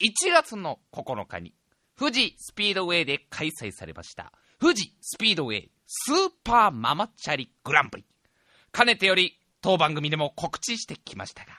[0.00, 1.54] 1月の9日に、
[1.98, 8.06] 富士スピードウェイで開催されました、富士スピードウェイスーパーママチャリグランプリ。
[8.72, 11.52] かねてより、当番組でも告知してきましたが、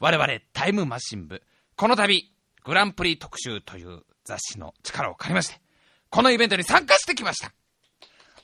[0.00, 1.42] 我々タイムマシン部、
[1.76, 2.32] この度、
[2.64, 5.60] グランプリ特集という雑誌の力を借りまして、
[6.10, 7.52] このイベントに参加してきました。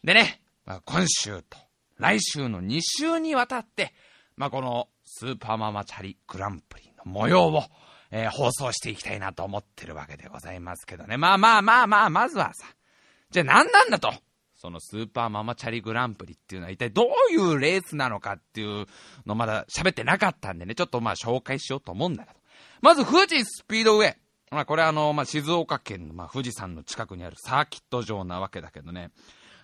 [0.05, 1.59] でね、ま、今週と
[1.99, 3.93] 来週の2週にわたって、
[4.37, 7.65] まあ、このスーパーママチャリグランプリの模様を、
[8.13, 11.17] えー、放送していきたいなと思ってるわけでございますけどね。
[11.17, 12.67] まあまあまあまあ、まずはさ、
[13.31, 14.13] じゃあ何なんだと。
[14.55, 18.87] そのスーパーママチャリグランプリっていうのは一体どういうレースなのかっていう
[19.27, 22.39] のまだ喋ってなかったんでね、ちょっとまあ紹介しようと思うんだけど。
[22.81, 24.17] まず富士スピードウェイ。
[24.53, 29.11] まあこれあの、まあ静岡県のまあ富士山の近くにあるサーキット場なわけだけどね。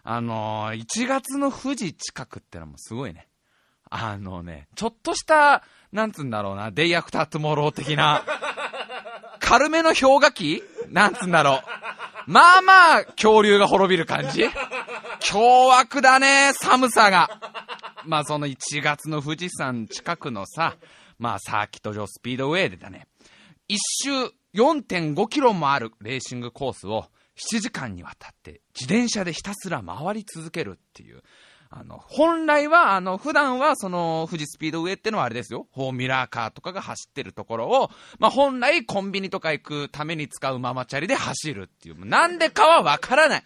[0.03, 3.29] あのー、1月の富士近くってのもすごいね。
[3.91, 8.23] あのね、ちょっとした、なんつうんだろうな、デイアフタートゥモロー的な、
[9.41, 10.63] 軽めの氷河期？
[10.89, 11.63] なんつうんだろ
[12.27, 12.31] う。
[12.31, 14.45] まあまあ、恐竜が滅びる感じ？
[15.21, 17.41] 凶悪だね、寒さが。
[18.05, 20.77] まあその1月の富士山近くのさ、
[21.19, 23.07] まあサーキット場スピードウェイでだね、
[23.69, 27.07] 一周4.5キロもあるレーシングコースを
[27.53, 31.23] 7時間にわたって自転車でひたすら回り続けるっていう。
[31.71, 35.67] あの、本来は、あの、普段はその、富士スピードウェイってのはあれですよ。
[35.75, 42.07] フォーミュラーカーとかが走ってるところを、まあ、本来コンビニとか行くために使うママチャリで走るっていう。
[42.07, 43.45] なんでかはわからない。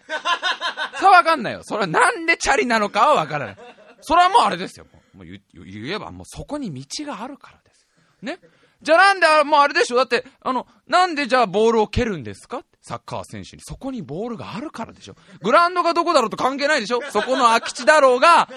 [0.99, 1.61] さわかんないよ。
[1.63, 3.57] それはなんでチャリなのかはわからない。
[3.99, 4.85] それはもうあれですよ。
[5.13, 7.87] もう言えばもうそこに道があるからです。
[8.21, 8.39] ね。
[8.81, 13.63] じゃあなんで、もうあれでしょだって、あの、なんでじゃあボールを蹴るんですかサッカー選手に。
[13.65, 18.49] そこにボールがあるからでしょグラウンドがどこだろうと関係ないでしょそこの空き地だろうが、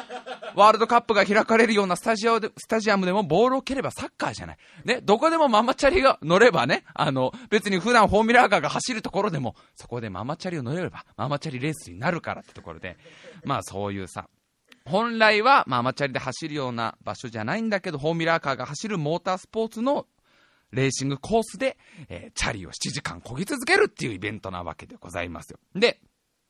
[0.57, 4.59] ワールドカップが開かれるようなスタジオで、スタジアムでもボールを蹴ればサッカーじゃない。
[4.85, 12.97] ね、どこでもママチャリが乗ればね、あの、別に普段フォーミュラーカーが走るところでも、そこでママチャリを乗れれば、ママチャリレースになるからってところで、
[13.45, 14.29] まあそういうさ、
[14.87, 20.07] 本来は、まあ、アマチャリで走るような場所じゃないんだけど、フォーミュラーカーが走るモータースポーツの
[20.77, 21.77] レーシングコースで、
[22.09, 25.59] えー、チャリを7時間漕ぎ続けるっていうイベントなわけでございますよ。
[25.75, 26.01] で、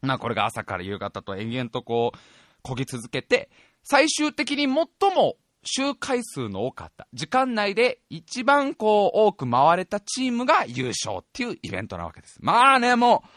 [0.02, 3.48] まあこれが朝から夕方と延々とこう、漕ぎ続けて、
[3.84, 4.66] 最終的に最
[5.14, 12.38] も周回数の多かった、時間内で一番こう多く回れたチームが優勝っていうイベントなわけです。
[12.40, 13.28] まあね、もう、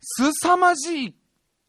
[0.00, 1.14] 凄まじい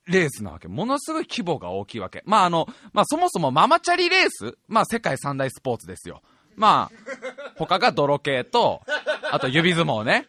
[0.07, 0.67] レースなわけ。
[0.67, 2.23] ものすごい規模が大きいわけ。
[2.25, 6.21] まああの、まあそもそもママチャリレースまあ世界三大スポーツですよ。
[6.61, 8.83] まあ、他が泥系と、
[9.31, 10.27] あと指相撲ね。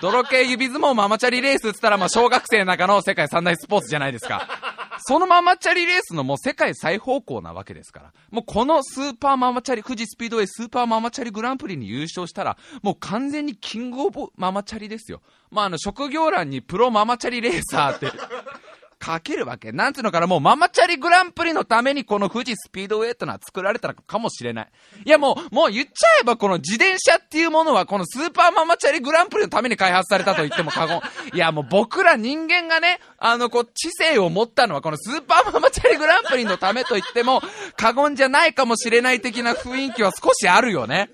[0.00, 4.48] 泥系指相撲ママチャリレースって言ったら、まあ小学生の中の世界三大スポーツじゃないですか。
[5.06, 8.12] そのママチャリレースのもう世界最高峰なわけですから。
[8.30, 15.20] もうこのスーパーママチャリ、富士スピードウェイスーパーママチャリグランプリに優勝したら、もう完全にキングオブママチャリですよ。
[15.50, 18.10] まああの職業欄にプロママチャリレーサーって
[18.98, 19.72] かけるわけ。
[19.72, 24.68] なんつうのかな、もうママチャリグランプリのためにこの富士スピードウェイってのは作られたのかもしれない。
[25.04, 31.00] いやもう、もう言っちゃえばこの自転車っていうものはこのスーパーママチャリグランプリのために開発されたと言っても過言。
[31.34, 37.42] いやもう僕ら人間がね、あのこう知性を持ったのはこのスーパーママチャリグランプリのためと言っても
[37.76, 41.10] 過言じゃないかもしれない的な雰囲気は少しあるよね。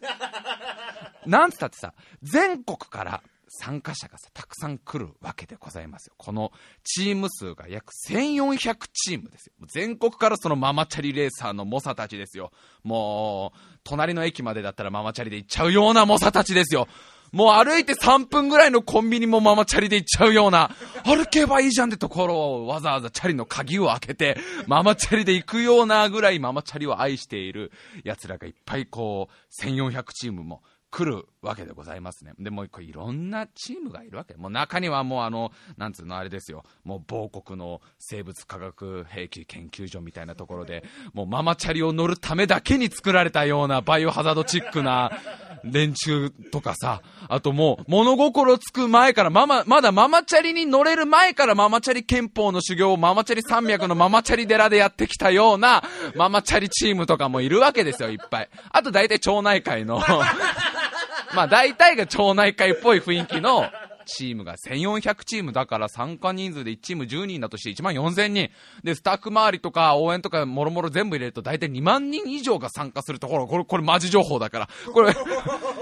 [1.27, 3.23] なんつったってさ、全国から
[3.55, 6.15] 参加者がさ、たくさん来るわけでございますよ。
[6.17, 6.53] この
[6.85, 9.53] チーム数が約1400チームですよ。
[9.67, 12.51] 全国からそのママチャリレーサーの猛者たちですよ。
[12.83, 16.89] もう、隣の駅までだったらママチャリで行っちゃうような猛者たちですよ。
[17.31, 20.71] もう歩いて3分ぐらいのコンビニもママチャリで行っちゃうような、
[21.05, 27.71] 歩けばいいじゃんってところをわざわざチャリの鍵を開けて、ママチャリで行くようなぐらいママチャリを愛している
[28.05, 32.33] 奴らがいっぱいこう、1400チームも来るわけでございますね。
[32.39, 34.35] で、もう一個いろんなチームがいるわけ。
[34.35, 36.65] もう中にはもうあの、なんつうのあれですよ。
[36.85, 45.11] もう某国の生物化学兵器研究所みたいなところで、もうママチャリを乗るためだけに作られたようなバイオハザードチックな
[45.65, 55.83] 連中とかさ、あともう物心つく前からママ、まだママチャリに乗れる前からママチャリ憲法の修行をママチャリ山脈の ママチャリ寺でやってきたような
[56.15, 58.49] ママチャリチームとかもいるわけですよ、いっぱい。
[58.71, 60.01] あと大体町内会の
[61.35, 63.65] まあ大体が町内会っぽい雰囲気の
[64.05, 68.51] チームが1400チームだから参加人数で1チーム10人だとして1万4000人。
[68.83, 74.69] で、スタッフ周りとか応援とかもろもろ全部入れると大体2万人以上が参加するところ、これ、これマジ情報だから。
[74.93, 75.15] これ、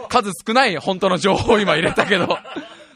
[0.08, 2.38] 数少ない本当の情報を今入れたけど。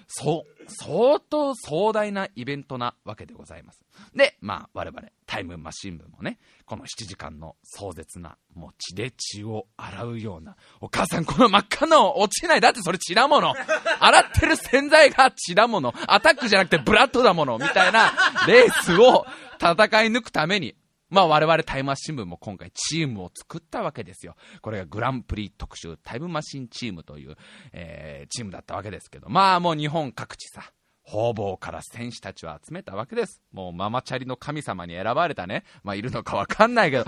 [0.06, 3.84] そ相当壮大なイベントなわけでございます。
[4.14, 13.54] で、まあ、我々、タイムマシン部もね、この7時間の壮絶な、もう血で血を洗うような、お母さんこの真っ赤の落ちない、だってそれ血だもの。
[14.00, 15.94] 洗ってる洗剤が血だもの。
[16.06, 17.58] アタックじゃなくてブラッドだもの。
[17.58, 18.12] みたいな
[18.46, 19.26] レースを
[19.60, 19.72] 戦
[20.04, 20.74] い抜くために、
[21.14, 24.34] まあ我々タイムマシン部も今回チームを作ったわけですよ。
[24.60, 27.36] これがグランプリ特集タイムマシンチームという、
[27.72, 30.72] えー、チームだったわけですけど、まあもう日本各地さ、
[31.04, 33.42] 方々から選手たちを集めたわけです。
[33.52, 35.64] もうママチャリの神様に選ばれたね。
[35.82, 37.04] まあいるのかわかんないけど。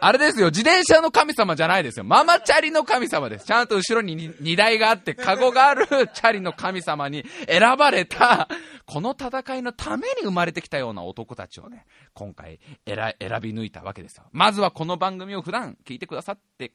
[0.00, 2.04] あれですよ、自転車の神様じゃないですよ。
[2.04, 3.46] ママチャリの神様です。
[3.46, 8.48] ちゃんと後ろに荷台があって、カゴがあるチャリの神様に選ばれた、
[8.86, 11.84] この戦いのために生まれてきたような男たちをね、
[12.14, 12.96] 今回選
[13.42, 14.24] び抜いたわけですよ。
[14.32, 16.72] まずはこの番組を普段聞いてくださって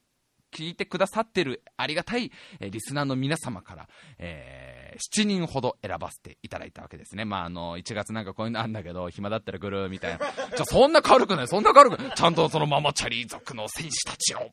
[0.54, 3.88] 聞いてくださってるありがたい、え、リスナーの皆様から、
[4.20, 7.26] えー、7人ほど選ばせていただいたわけですね。
[7.26, 10.20] まあ、あの、1月なんかこういうのあんだけど、暇だったら来るみたいな。
[10.56, 14.52] じゃそんな軽くない、そんな軽くちゃんとそのママチャリ族の選手たちを、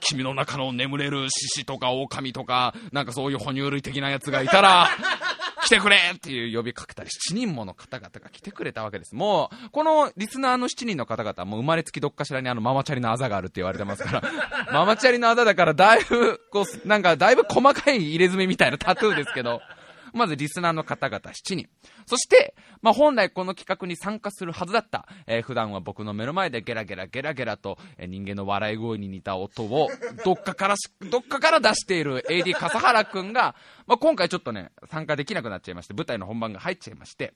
[0.00, 4.88] 君の中の眠れる獅子とか狼とか、なんかそういう哺乳類的なやつがいたら、
[5.64, 9.14] 来てくれっていう呼びかけたり、7人もの方々が来てくれたわけです。
[9.14, 14.22] もう、このリスナーの7人の方々、も生まれつきどっかしらにあのママチャリのあざがあるって言われてますから、
[14.72, 19.60] ママチャリのあざだからだいぶ、こう、なんかだいぶ細かい入れ墨みたいなタトゥーですけど、
[20.14, 21.68] まずリスナーの方々7人。
[22.06, 29.88] そして、まあ、本来この企画に参加するはずだった、えー、普段は僕の目の前でゲラゲラゲラゲラと、えー、人間の笑い声に似た音を、
[30.24, 30.76] どっかから
[31.10, 33.54] どっかから出している AD 笠原くんが、
[33.86, 37.34] まあ、今回ちょっとね、参加できなくなっちゃいまして、舞台の本番が入っちゃいまして、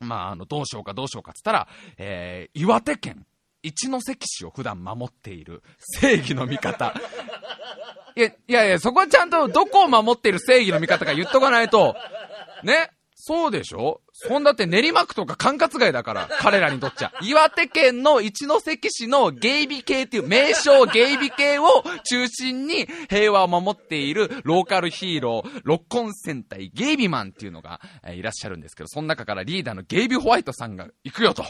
[0.00, 1.68] まあ、あの、どうしようかどうしようかっつったら、
[1.98, 3.26] えー、岩手県
[3.62, 5.62] 一関市を普段守っている
[6.00, 6.94] 正義の味方。
[8.16, 11.94] いや、いやいや、そこはちゃんとどこを守っている正義の味方か言っとかないと、
[12.64, 14.00] ね、そうでしょ？
[14.12, 17.12] そんだって練馬区とか管轄外だから、彼らにとっちゃ。
[17.22, 31.44] 岩手県の一関市の芸美系っていう名称芸美系を中心に平和を守っているローカルヒーロー、六根戦隊ゲイビマンっていうのが、えー、いらっしゃるんですけど、その中からリーダーのゲイビホワイトさんが行くよと。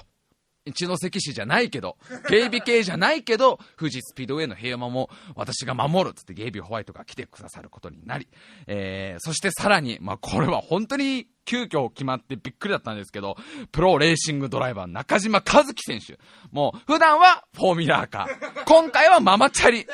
[0.66, 1.96] 一関市じゃないけど、
[2.28, 8.28] 警備系じゃないけど、富士スピードウェイの平和も私が守るつってゲイビーホワイトが来てくださることになり、
[8.66, 13.36] えー、そしてさらに、まあこれは本当に急遽決まってびっくりだったんですけど、
[13.72, 16.18] プロレーシングドライバー中島和樹選手。
[16.52, 18.64] もう普段はフォーミュラーカー。
[18.64, 19.86] 今回はママチャリ。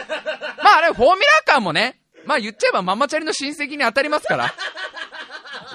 [0.62, 4.54] まああれフォーミュラーカーもね、まあ言っちゃえばママチャリの親戚に当たりますから。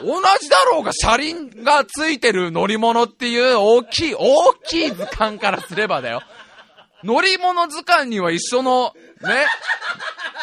[0.06, 6.22] 同じだろうが車輪がついてる乗り物っていう大きい、大きい図鑑からすればだよ。
[7.04, 9.46] 乗り物図鑑には一緒の、ね。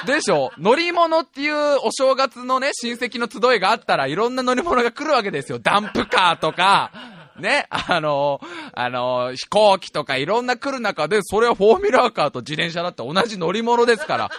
[0.06, 0.52] でしょ？
[0.58, 5.58] 乗り物っていうお正月のね、親戚の集いがあったらいろんな乗り物が来るわけですよ。
[5.58, 6.92] ダンプカーとか、
[7.38, 8.40] ね、あの、
[8.74, 14.30] あの、飛行機とかいろんな来る中で、それはフォーミュラーカーと自転車だって同じ乗り物ですから。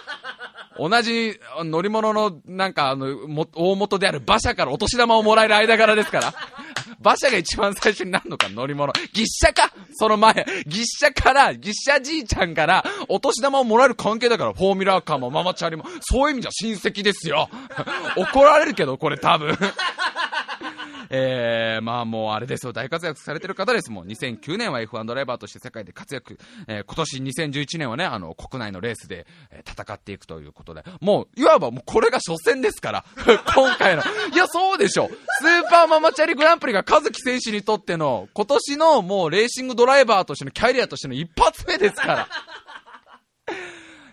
[0.88, 6.34] 同じ乗り物の、なんか、あの、も大元である馬車からお年玉をもらえる間柄ですから。
[7.00, 8.92] 馬車が一番最初になるのか、乗り物。
[9.14, 9.72] 牛車か？
[9.92, 10.46] その前。
[10.66, 17.48] 牛車から、牛車じいちゃんから、お年玉をもらえる関係だから、フォーミュラーカーもママチャリも、そういう意味じゃ親戚ですよ。
[18.16, 19.56] 怒られるけど、これ多分。
[21.08, 23.90] えー、まあもうあれですよ、大活躍されてる方です。
[23.90, 33.04] もう2009年は F1 ドライバーとして世界で活躍、えー、今年2011年はね、あの、国内のレースで、えー、戦っていくということで、もう、いわばもうこれが初戦ですから、
[33.54, 34.02] 今回の。
[34.32, 35.10] いや、そうでしょ。
[35.40, 42.28] スーパーママチャリグランプリが和樹選手にとっての、今年のもうレーシングドライバーとしてのキャリアとしての一発目ですから。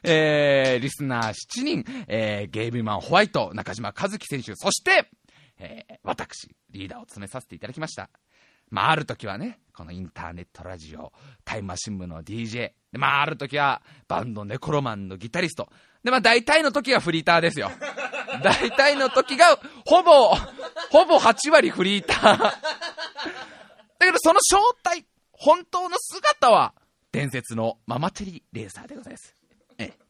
[0.04, 5.10] えー、リスナー7人、えー、ゲイビーマンホワイト、中島和樹選手、そして、
[5.60, 8.10] えー、私、リーダーを務めさせていただきました。
[8.70, 11.14] まあ、ある時はね、このインターネットラジオ、
[11.46, 15.70] タイムマシン部の DJ、でまあ、ある時はバンドネコロマンのギタリスト、
[16.04, 17.72] で、まあ、大体の時はフリーターですよ。
[18.44, 20.36] 大体の時が、ほぼ、
[20.92, 22.38] ほぼ8割フリーター。
[22.40, 22.54] だ
[24.00, 26.74] けど、その正体、本当の姿は、
[27.12, 29.37] 伝説のママチェリレーサーでございます。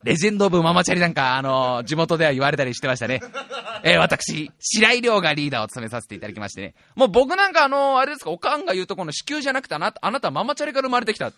[0.03, 3.19] レジェンド・オブ・ママチャリなんか、あの、地元では言われたりしてましたね。
[3.83, 6.75] えー、私、白井亮がリーダーを務めさせていただきましてね。
[6.95, 11.31] もう僕なんかあの、あれですか、おかんが言うとこの子宮じゃなくてあなた、あなたママチャリから生まれてきた。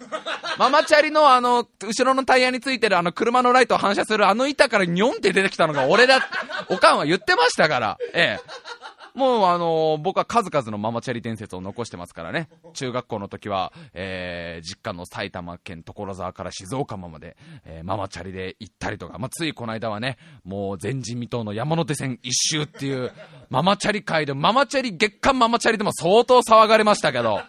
[0.58, 6.28] ママチャリのあの、後ろのタイヤについてるあの車のライトを反射するあの板からニョンって出てきたのが俺だ、
[6.70, 7.98] おかんは言ってましたから。
[8.14, 8.69] ええ。
[9.16, 12.50] もうあのー僕は数々のママチャリ伝説を残してますからね。
[12.74, 17.36] 中学校の時は、えー、実家の埼玉県所沢から静岡まで、
[17.66, 23.12] えーママチャリで行ったりとか、まあ、ついこの間はね、もう前人未到の山手線一周っていう、
[23.50, 27.42] ママチャリ界で、ママチャリ、月間ママチャリでも相当騒がれましたけど、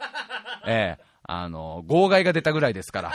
[0.67, 3.13] えーあのー号外が出たぐらいですから。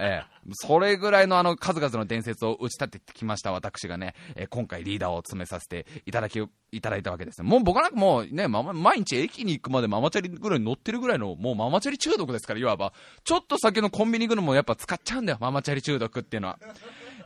[0.00, 6.42] ええ、それぐらいのあの数々の伝説を打ち立ててきました私がね、え今回リーダーを詰めさせていただき、
[6.72, 7.42] いただいたわけです。
[7.42, 12.92] もう僕なんかもうね、ま毎日駅に行くまでママチャリぐらい乗ってるぐらいの、もうママチャリ中毒ですから、いわば。
[13.24, 16.58] ちょっと先のコンビニ行くのもやっぱ使っちゃうんだよ、ママチャリ中毒っていうのは。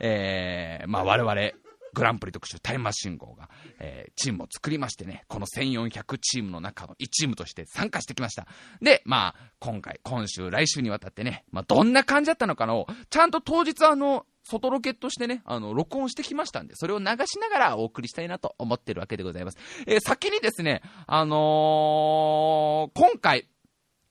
[0.00, 1.63] えー、まあ我々、
[1.95, 3.49] グランプリ特集タイムマシン号が、
[3.79, 8.47] えーチームを作りましてね、この1400チームの中の1チームとして参加してきました。
[8.81, 19.59] で、まあ、今回、今週、来週にわたってね、まあ、どんな感じだったのかの、ちゃんと当日あの、外ロケットしてね、あの、録音してきましたんで、それを流しながらお送りしたいなと思ってるわけでございます。
[19.87, 23.49] えー先にですね、あのー今回、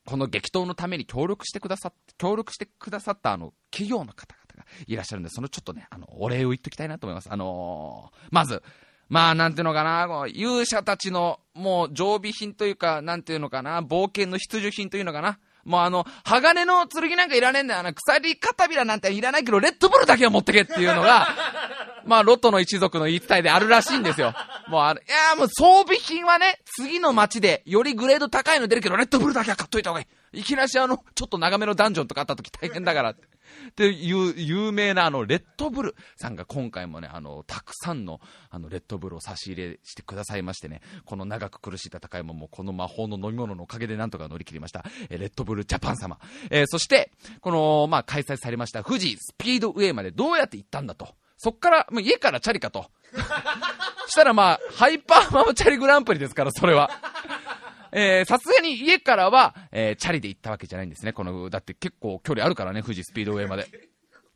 [0.06, 7.31] この激闘のために協力してくださっ、協力してくださったあの、企業の方々がいらっしゃるんで、そのちょっとね、あの、お礼を言っときたいなと思います。
[7.31, 8.63] あのーまず、
[9.10, 15.39] まあ、なんていうのかな、こう勇者たちの、もう、常備品というか、なんていうのかな、冒険の必需品というのかな。
[15.65, 17.79] もうあの、鋼の剣なんかいらねえんだよ。
[17.79, 21.27] あの、鎖片びらなんていらないけど、レッドブルだけは持ってけっていうのが、
[22.05, 24.33] まあ、ロトの一族の言い伝えであるらしいんですよ。
[24.67, 30.39] もうあれ、いやーもう装備品はね、次の街でよりグレード高いの出るけど、レッドブルだけは買っといた方がいい。
[30.39, 33.33] いきなしあの、ちょっと長めのダンジョンとかあった時大変だからって。
[33.69, 38.19] っていう、有名なあの、レッドブルさんが今回もね、あの、たくさんの、
[38.50, 44.86] あの、レッドブルを差し入れしてくださいましてね、この長く苦しい戦いももうこの魔法の飲み物のおかげでなんとか乗り切りました。
[45.10, 46.19] えレッドブルジャパン様。
[46.50, 51.10] えーそして、この、まあ、開催されました富士スピードウェイまでどうやって行ったんだと。
[51.38, 52.89] そっから、もう家からチャリかと。
[54.07, 56.89] したらまあ、ハイパーママチャリグランプリですから、それは。
[57.95, 61.13] えさすがに家からは、えーチャリで行ったわけじゃないんですね。
[61.13, 63.67] この、だって結構距離あるからね、富士スピードウェイまで。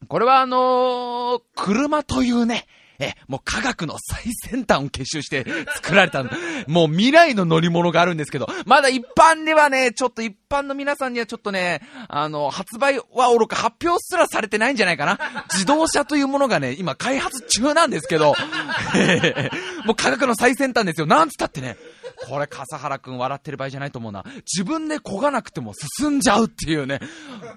[0.07, 2.67] これはあのー車というね、
[2.99, 5.45] え、もう科学の最先端を結集して
[5.75, 6.23] 作られた、
[6.67, 15.19] もう未来の乗り物があるんですけど、まだ一般ではね、ちょっと一般の皆さんにはちょっとね、あの、発売はおろか発表すらされてないんじゃないかな。
[15.53, 18.33] 自動車というものがね、今開発中なんですけど、
[19.85, 21.05] もう科学の最先端ですよ。
[21.05, 21.77] なんつったってね、
[22.25, 24.25] これ笠原くん笑ってる場合じゃないと思うな。
[24.51, 27.00] 自分で漕がなくても進んじゃうっていうね。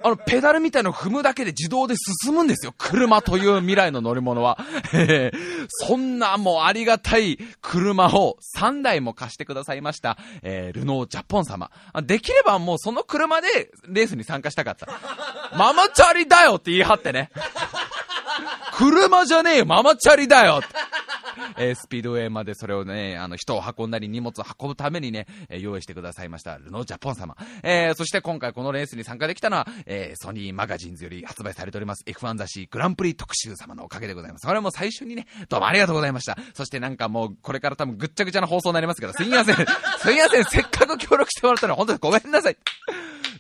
[0.03, 2.75] あの、ペダルみたいの踏むだけで自動で進むんですよ。
[2.77, 4.59] 車という未来の乗り物は。
[4.93, 5.33] え
[5.69, 11.71] そんなもうありがたい車を3台も貸してくださいました、えールノージャポン様。
[12.03, 14.89] できればもうその車でレースに参加したかった。
[15.57, 17.31] ママチャリだよって言い張ってね。
[18.77, 20.75] 車じゃねえよ、ママチャリだよって
[21.59, 27.37] えースピードウェイまでそれをね、あの、人を運んだり荷物を運ぶためにね、え用意してくださいました、ルノージャポン様。
[27.63, 34.47] えーそして今回このレースに参加できたのは、えーソニーマガジンズより発売されております F1 雑誌グランプリ特集様のおかげでございます。
[34.47, 36.37] それも最初にね、どうもありがとうございました。
[36.55, 39.57] そしてなんかもう、これから多分ぐっちゃぐちゃな放送になりますけど、すみません。
[39.57, 39.63] す
[40.09, 40.45] みません。
[40.45, 42.57] せっかく協力してもらったのに本当にごめんなさい。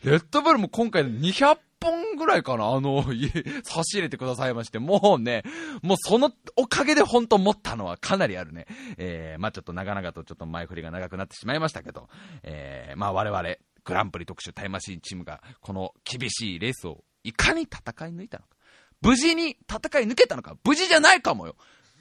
[0.04, 2.68] レッドブルも今回200本ぐらいかな？
[2.68, 3.04] あの、
[3.64, 5.42] 差し入れてくださいまして、もうね、
[5.82, 8.66] もうそのおかげで本当持ったのはかなりあるね。
[8.98, 12.08] えー、まあちょっと長々とちょっと前振りが長くなってしまいましたけど、
[12.42, 13.42] えー、まあ我々、
[13.84, 18.56] グランプリ特集タイムマシーンチームが、この厳しいレースをいかに戦い抜いたのか。
[19.00, 20.56] 無事に戦い抜けたのか。
[20.64, 21.56] 無事じゃないかもよ。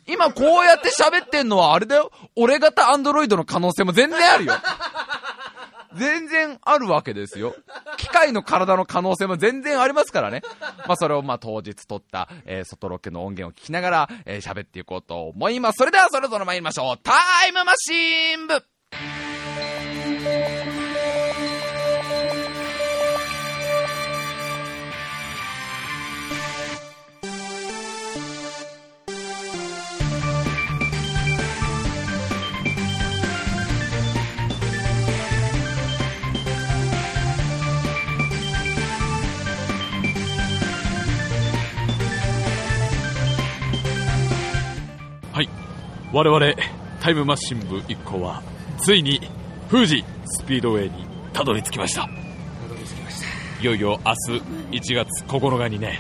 [0.06, 2.12] 今こうやって喋ってんのはあれだよ。
[2.36, 4.54] 俺型アンドロイドの可能性も全然あるよ。
[5.96, 7.56] 全然あるわけですよ。
[7.98, 10.42] 機械の体の可能性も全然ありますからね。
[10.88, 15.78] まあそれをまあ当日撮った、えー外ロケの音源を聞きながら、えー喋っていこうと思います。
[15.78, 16.98] それではそれぞれ参りましょう。
[17.04, 17.14] タ
[17.48, 18.64] イムマシーン部
[46.12, 46.54] 我々
[47.02, 48.42] タイムマシン部一行は
[48.80, 49.22] ついに
[49.70, 52.10] 富士スピードウェイにたどり着きました。
[53.62, 56.00] いよいよ明日1月9日にね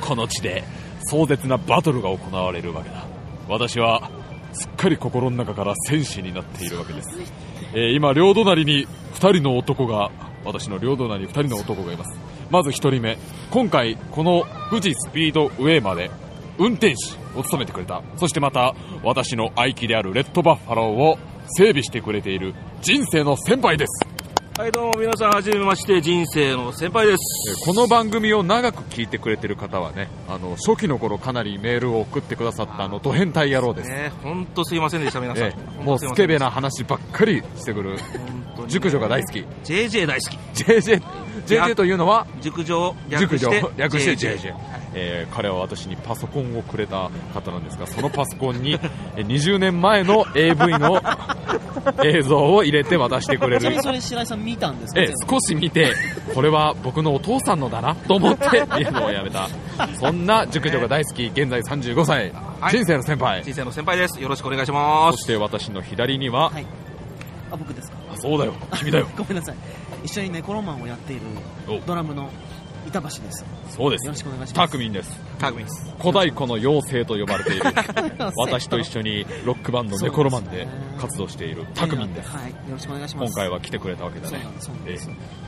[0.00, 0.64] この地で
[1.10, 3.04] 壮絶なバトルが行われるわけだ。
[3.48, 4.10] 私は
[4.52, 7.08] すっかり心の中から戦士になっているわけです、
[7.74, 10.10] えー今両隣に2人の男が
[10.44, 12.18] 私の両隣に2人の男がいます。
[12.50, 13.18] まず1人目。
[13.50, 16.10] 今回この富士スピードウェイまで
[16.60, 18.02] 運転士を務めてくれた。
[18.16, 24.06] そしてまた私の愛機であるレッドバッファローを整備してくれている人生の先輩です。
[24.58, 27.50] はい、どうも皆さん、はじめまして、人生の先輩です。
[27.50, 35.44] えーこの番組を長く聞いてくれてる方はねあの初期の頃かなりメールを送ってくださったあのド変態野郎です、ね、本当すいませんでした、皆さん。
[35.44, 37.96] えーもうスケベな話ばっかりしてくる
[38.68, 39.38] 熟女が大好き。
[39.64, 40.62] JJ 大好き。
[40.62, 41.02] JJ,
[41.46, 44.54] JJ というのは熟女、略して略して JJ、
[44.94, 48.72] えー彼は私にパソコンをくれた方なんですがそのパソコンに
[49.16, 51.00] えー20年前の AV の
[52.04, 53.82] 映像を入れて渡してくれる。
[53.82, 55.00] それ白井さん見たんですか？
[55.00, 55.94] え全部少し見て
[56.34, 59.48] これは僕のお父さんのだなと思って見るのをやめた。
[59.98, 62.72] そんな熟女が大好き現在35歳、はい。
[62.76, 63.42] 人生の先輩。
[63.42, 64.20] 人生の先輩です。
[64.20, 65.18] よろしくお願いします。
[65.18, 66.66] そして私の左には、はい。
[67.50, 67.96] あ僕ですか？
[68.12, 68.54] あそうだよ。
[68.76, 69.06] 君だよ。
[69.16, 69.56] ごめんなさい。
[70.04, 71.22] 一緒にネコロマンをやっている
[71.68, 71.78] お。
[71.86, 72.30] ドラムの
[72.86, 73.44] 板橋です。
[73.68, 74.06] そうです。
[74.06, 74.54] よろしくお願いします。
[74.54, 75.20] タクミンです。
[75.38, 75.94] タグミです。
[75.98, 77.62] 古代古の妖精と呼ばれている。
[78.36, 80.66] 私と一緒にロックバンドネコロマンで
[80.98, 82.30] 活動しているタクミンです。
[82.30, 82.50] はい。
[82.50, 83.32] よろしくお願いします。
[83.32, 84.46] 今回は来てくれたわけだね。
[84.86, 84.98] ええ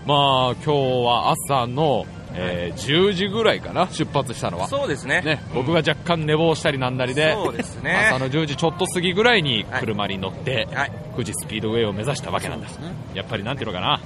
[0.07, 0.73] まあ今日
[1.05, 5.21] は朝の、えー10時ぐらいかな出発したのはそうですね。
[5.23, 8.09] ね、僕が若干寝坊したりなんだりで、そうですね。
[8.09, 10.93] 朝の10時ちょっと過ぎぐらいに車に乗って、はい。
[11.13, 12.69] 富士スピードウェイを目指したわけなんだ。
[12.69, 12.73] ね。
[13.15, 14.01] やっぱりなんていうのかな。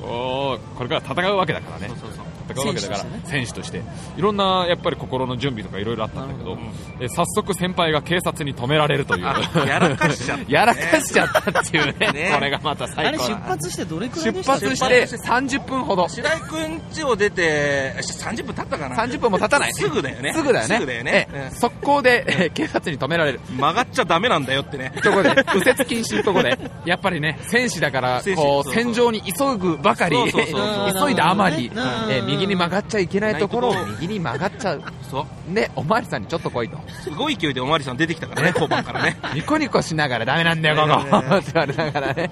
[0.00, 1.88] こうこれから戦うわけだからね。
[1.88, 2.25] そうそうそう。
[2.56, 3.82] 戦うわけだから選手として
[4.16, 6.68] いろんなやっぱり心の準備とかいろいろあったんだけどなる
[7.00, 9.26] え早速先輩が警察に止められるという。
[9.26, 10.44] あやらかしちゃった。
[10.52, 12.12] やらかしちゃったっていうね。
[12.12, 12.30] ね。
[12.34, 14.52] これがまたあれ出最高だ発してどれくらい出でした？
[14.54, 16.08] 発して30分ほど。
[16.08, 19.72] 白井くん家を出て、30分経ったかな？30分も経たない。
[19.74, 20.32] すぐだよね。
[20.32, 20.74] すぐだよね。
[20.76, 21.28] すぐだよね。
[21.32, 23.40] ええ速攻でえー警察に止められる。
[23.50, 24.92] うん曲がっちゃダメなんだよってね。
[25.02, 31.78] とこで、右折禁止のとこで、やっぱりね、戦士だから、こう、戦場に急ぐばかり、急いだあまり、うん。
[32.10, 34.82] えー右に曲がっちゃいけないところを右に曲がっちゃう。
[35.10, 35.54] そう。
[35.54, 36.78] で、おまわりさんにちょっと来いと。
[37.02, 39.16] すごい勢いでおまわりさん出てきたからね、 交番からね。
[39.34, 40.88] ニコニコしながらダメなんだよ、ここ。
[40.88, 42.30] ねねねって言われながらね。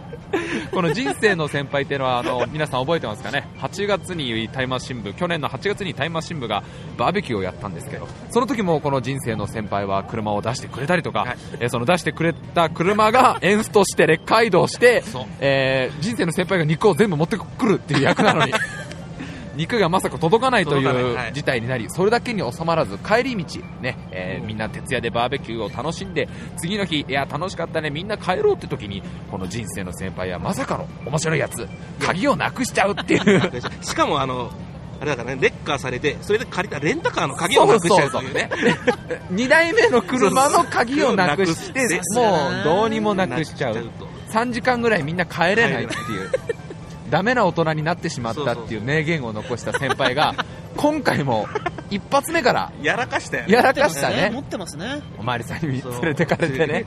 [0.72, 6.62] この人生の先輩っていうのは、あの、皆さん覚えてますかね ?8 月にタイマー新聞、去年の8月にタイマー新聞が
[6.96, 15.02] バーベキューをやったんですけど、その時もこの人生の先輩は車を出してくれたりとか、はいえーその出してくれた車が エンストしてレッカー移動して
[15.40, 18.52] えー人生の先輩が肉を全部持ってくるっていう役なのに。
[19.56, 31.68] 肉がまさか届かないというはい事態になり、それだけに収まらず、帰り道、ね、えーみんな徹夜でバーベキューを楽しんで、次の日、いや、楽しかったね、みんな帰ろうって時に、この人生の先輩はまさかの面白いやつ、
[32.00, 33.52] 鍵をなくしちゃうっていう。
[33.82, 34.50] しかもあの、
[35.00, 38.48] あれだからね、レッカーされて、それで借りたレンタカーの鍵をなくしちゃうというね。
[39.32, 43.74] 2台目の車の鍵をなくしてもうどうにもなくしちゃう。
[43.74, 46.30] と3時間ぐらいみんな帰れないっていう。
[47.14, 50.34] ダメな大人になってしまったっていう名言を残した先輩が、
[50.76, 51.46] 今回も
[51.88, 53.36] 一発目からやらかした。
[53.46, 54.40] やらかした持ね。
[54.40, 56.84] ってますねおまわりさんに連れてかれてね。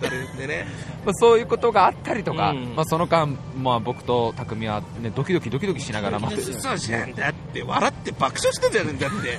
[1.06, 7.16] まあ、そういうことがあったりとか、うんまあ、その間、まあ、僕と匠は、ね、ドキドキドキドキしながら待ってそうじゃん。
[7.16, 9.38] だって、笑って爆笑してんじゃん、だって。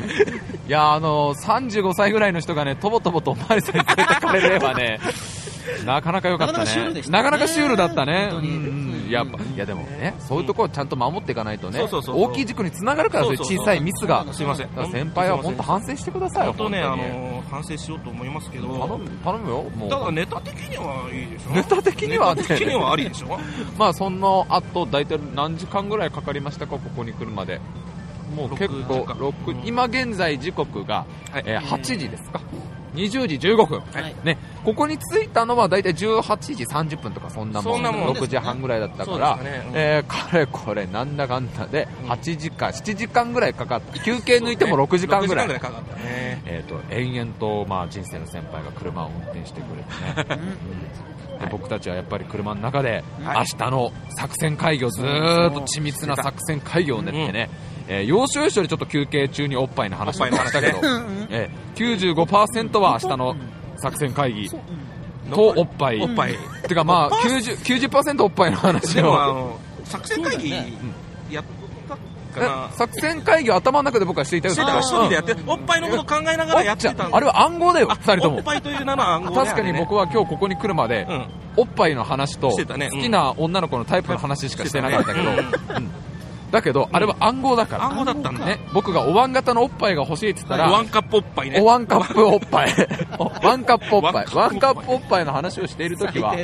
[0.69, 5.01] いやあの35歳ぐらいの人がねとぼとぼとおまわりさんに連れてかれればね
[5.85, 7.03] なかなか良かったね。
[7.09, 8.31] なかなかシュールだったね。
[9.09, 14.27] やっぱいやでもねそういうところをちゃんと守っていかないとね大きい事故につながるからそういう小さいミスが。
[14.33, 14.69] すいません。
[14.93, 17.03] 先輩は本当反省してくださいよ本当ね、あに。
[17.03, 18.69] の、反省しようと思いますけど。
[18.69, 19.89] 頼む頼むよもう。
[19.89, 21.51] ただネタ的にはいいでしょ。
[21.53, 23.39] ネタ的には的にはありでしょ。
[23.79, 27.61] まあその後大体何時間ぐらいかかりましたかここに来るまで。
[28.37, 29.17] もう結構6時間。
[29.19, 29.63] 六うん。
[29.65, 31.43] 今現在時刻が、はい。
[31.47, 32.41] えー8時ですか
[32.95, 34.15] 20時15分、はい。
[34.25, 37.83] ね、ここに着いたのは大体18時30分とかそんなもん。
[37.83, 39.65] なもんです6時半ぐらいだったから、ね。
[39.69, 39.73] うん。
[39.75, 45.47] えーかれこれなんだかんだで8時間7時間ぐらいかかって休憩抜いても6時間ぐらい。
[45.49, 46.43] 6時間ぐらいかかったね。
[46.47, 50.41] えー、と延々と、まあ、人生の先輩が車を運転してくれてね、
[51.41, 53.39] で僕たちはやっぱり車の中で、はい。
[53.39, 57.51] 明日の作戦会議をずーっと緻密な作戦会議を練ってね、
[57.89, 60.89] えー要所要所でちょって休憩中におっぱいの話をしましたけど、おっぱ
[61.31, 63.37] えー、95%は明日の
[63.77, 64.51] 作戦会議
[65.31, 66.37] とおっぱい、おっぱい。
[66.67, 69.35] てかまあ 90%, 90おっぱいの話でも、あを。
[69.35, 70.51] の、作戦会議
[71.31, 74.81] やった作戦会議を頭の中で僕はしていたよしてた、うん。
[74.81, 77.09] 一人でやって、おっぱいのこと考えながらやってた。
[77.09, 78.37] んあれは暗号だよ、あ二人とも。
[78.39, 78.43] おっ。
[78.43, 79.37] ぱいという名の暗号ね。
[79.37, 81.27] 確かに僕は今日ここに来るまで、うん。
[81.57, 82.89] おっぱいの話としてたね。
[82.93, 82.99] うん。
[82.99, 85.31] 好きな女の子のタイプの話しかしてなかったけど、
[86.51, 88.47] だけどあれは暗号だから、暗号だったんだ。
[88.47, 91.61] ね、僕がお椀型のおっぱいが欲しいって言ったら、ワンカップおっぱいね。
[91.61, 92.75] お椀カップおっぱい。
[93.19, 94.27] おワンカップおっぱい。
[94.35, 94.83] ワワンカップおっぱい。
[94.83, 96.35] ンカップおっぱいの話をしているときは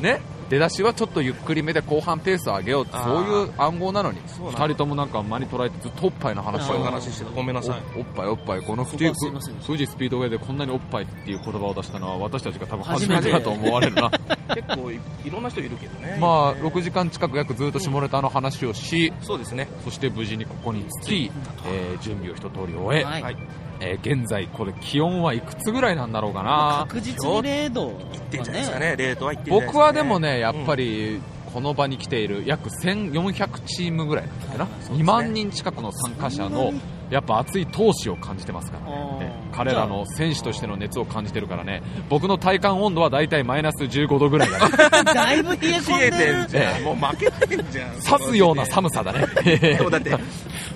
[0.00, 0.20] ね
[0.54, 4.60] 出だしはちょっとゆっくりめで後半ペースを上げようそういう暗号なのにそうなんだ。
[4.60, 7.30] 2人ともなんか間に捉えてずっとおっぱいの話を話してた。
[7.32, 7.82] ごめんなさい。
[7.96, 8.62] おおっぱいおっぱい。
[8.62, 9.66] このそこはすいませんでした。
[9.66, 14.10] 富士スピードウェイでこんなにおっぱいっていう言葉を出したのは私たちが多分初初めてだと思われるな。
[14.54, 16.18] 結構いいろんな人いるけどね。
[16.20, 21.32] まあ6時間近く約ずっと下ネタの話をしそうですねそして無事にここに着き、
[21.66, 23.36] えー準備を一通り終え、はいはい
[23.80, 26.86] えー現在これ気温はいくつぐらいなんだろうかな。
[26.88, 28.96] 確実に0度言ってんじゃないですかね。
[28.96, 29.72] レートは言ってんじゃないですかね。
[29.72, 31.20] 僕はでもねやっぱり
[31.52, 34.64] この場に来ている約1400チームぐらいなんだっけな、
[34.98, 36.72] 2万人近くの参加者の
[37.14, 39.22] やっぱ熱い闘志を感じてますから、あー。
[39.22, 41.80] え彼らの選手としての熱を感じてるからね。
[42.08, 44.76] 僕の体感温度は大体マイナス15度ぐらいだね。
[45.14, 46.10] だいぶ冷え込んでる。
[46.10, 46.82] てんじゃん、ええ。
[46.82, 47.92] もう負けてんじゃん。
[48.00, 49.28] 刺すような寒さだね。
[49.90, 50.16] だって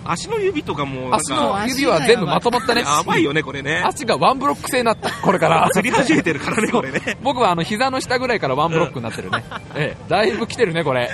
[0.04, 2.82] 足の指とかも足のか指は全部まとまったね。
[2.82, 3.82] やばいよねこれね。
[3.84, 5.68] 足がワンブロック制になったこれから。
[5.72, 7.18] 釣り始めてるからねこれね。
[7.20, 9.42] 僕はあの膝の下ぐらいからワンブロックになってるね、
[9.74, 11.10] ええ、だいぶ来てるねこれ。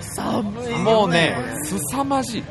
[0.00, 2.44] 寒いよもうね凄まじい。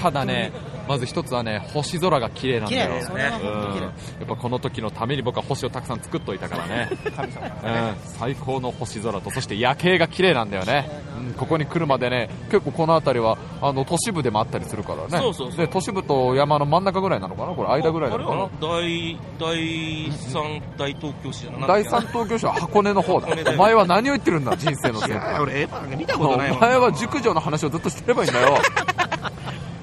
[0.00, 0.52] ただね
[0.88, 2.94] まず一つはね星空が綺麗なん綺だよ。
[2.94, 3.80] 麗それはうん。
[3.82, 3.90] や
[4.24, 15.18] っぱこの時のために僕は星をたくさん作っといたからね、うん、最高の星空とそして夜景が綺麗なんだよね、うん、ここに来るまでね結構この辺りはあの都市部でもあったりするからね。
[15.18, 15.56] そうそうそう。
[15.58, 17.54] で都市部と山の真ん中ぐらいなのかな？
[17.54, 18.42] これ間ぐらいなのかな？
[18.42, 23.28] あれは大大三大東京市じゃな第三東京市は箱根の方だ。
[23.52, 25.34] お前は何を言ってるんだ人生のい先輩。
[25.34, 28.58] や俺エヴァ見たことないお前は熟女の話をずっとしてればいいんだよ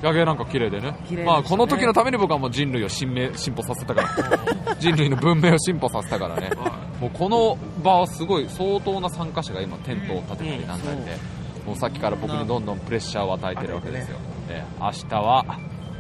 [0.02, 0.96] 夜景なんか綺麗でね。
[1.10, 1.24] ね。
[1.24, 4.76] まあこの時のために僕はもう人類を進明進歩させたから。
[4.80, 6.52] 人類の文明を進歩させたからね。
[7.00, 11.18] もうこの場はすごい相当な参加者が今テントを立てたりなんだりで、
[11.66, 15.46] もうさっきから僕にどんどんプレッシャーを与えてるわけですよ、で明日は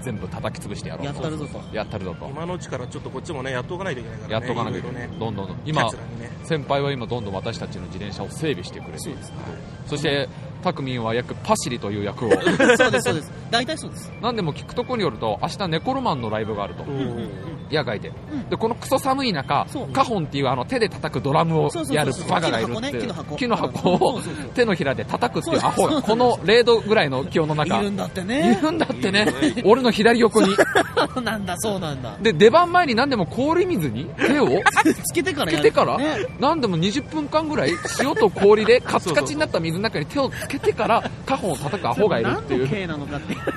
[0.01, 1.61] 全部叩き潰してやろうやったるぞと。
[1.75, 2.27] やったるぞと。
[2.27, 4.45] 今のうちからちょっとこっちもねやっておかないといけないからね。
[4.47, 5.17] やっとかなきゃいけない、ね。
[5.19, 5.89] どんどん今ね。
[6.43, 9.19] 先輩は今どんどん私たちの自転車を整備してくれている。
[9.85, 10.27] そして
[10.61, 12.31] タクミンは約パシリという役を。
[12.77, 13.31] そうですそうです。
[13.49, 14.11] 大体そうです。
[14.21, 16.85] 何でも聞くところによると明日ネコロマンのライブがあると。
[17.71, 18.11] 野外で,、
[18.49, 23.01] でこのクソ寒い中カホンっていうあの手で叩くドラムをやるバカがいるっていう。
[23.01, 23.37] 木の箱ね。
[23.37, 23.89] 木の箱。
[23.93, 24.21] を
[24.53, 25.87] 手のひらで叩くっていうアホ。
[25.87, 27.79] がこの0度ぐらいの気温の中。
[27.79, 29.27] いるんだっていねるんだってね。
[29.65, 30.49] 俺の左横に。
[31.23, 32.17] なんだそうなんだ。
[32.21, 34.47] で出番前に何でも氷水に手を？
[35.05, 35.63] つけてからやる。
[35.63, 36.25] つけてから、ね。
[36.39, 42.67] 何でも20分間ぐらい塩と氷でカチカチになった水の中に手をつけてからカホンを叩くアホがいるっていう。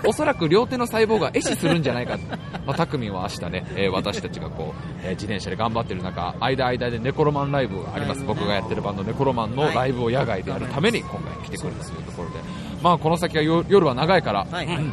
[0.07, 2.19] おそらく両手の細胞が壊死するんじゃないか、
[2.67, 8.23] まあ、タクミンは明日ね、えー私たちがこう、えー自転車で頑張ってる中間間でネコロマンライブがあります。
[8.25, 12.35] 僕がやってるバンドネコロマンのライブを野外でやるために今回来てくれたというところで。
[12.83, 14.67] まあこの先はよ夜は長いから、はい。
[14.67, 14.93] うん。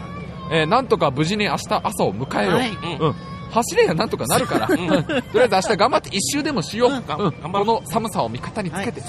[0.51, 2.69] えーなんとか無事に明日朝を迎えよう、はい。
[2.99, 3.15] うん
[3.51, 7.31] 走れやなんとかなるから、とりあえず明日頑張って一周でもしよう、こ
[7.65, 9.01] の寒さを味方につけて、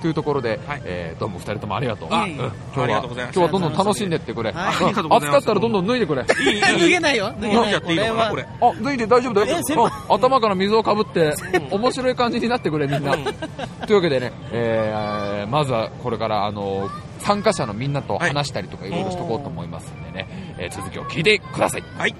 [0.00, 0.82] というところで、はい。
[0.84, 6.22] えーどうも二人ともありがとう、今日は今日はどんどん楽しんでってくれ、暑かったらどんどん脱いでくれ。
[6.24, 7.32] 脱げないよ。
[7.40, 8.42] 脱げない脱いじゃっていいのかなこれ。
[8.60, 9.56] あ脱いで大丈夫だよ。
[9.58, 9.90] え先うん。
[10.14, 11.34] 頭から水をかぶって
[11.70, 13.24] 面白い感じになってくれみんな、うん。
[13.24, 21.82] というわけでね、えーまずはこれからあの参加者のみんなと話したりとかいろいろしとこうと思いますんでね、えー続きを聞いてください。
[21.96, 22.14] はい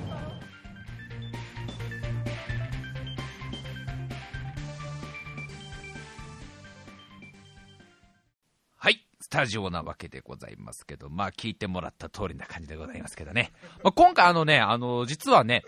[9.29, 13.53] スタジオなわけでございますけど、まあ聞いてもらった通りな感じでございますけどね。
[13.85, 15.65] まあ、今回あのね、あの、実はね、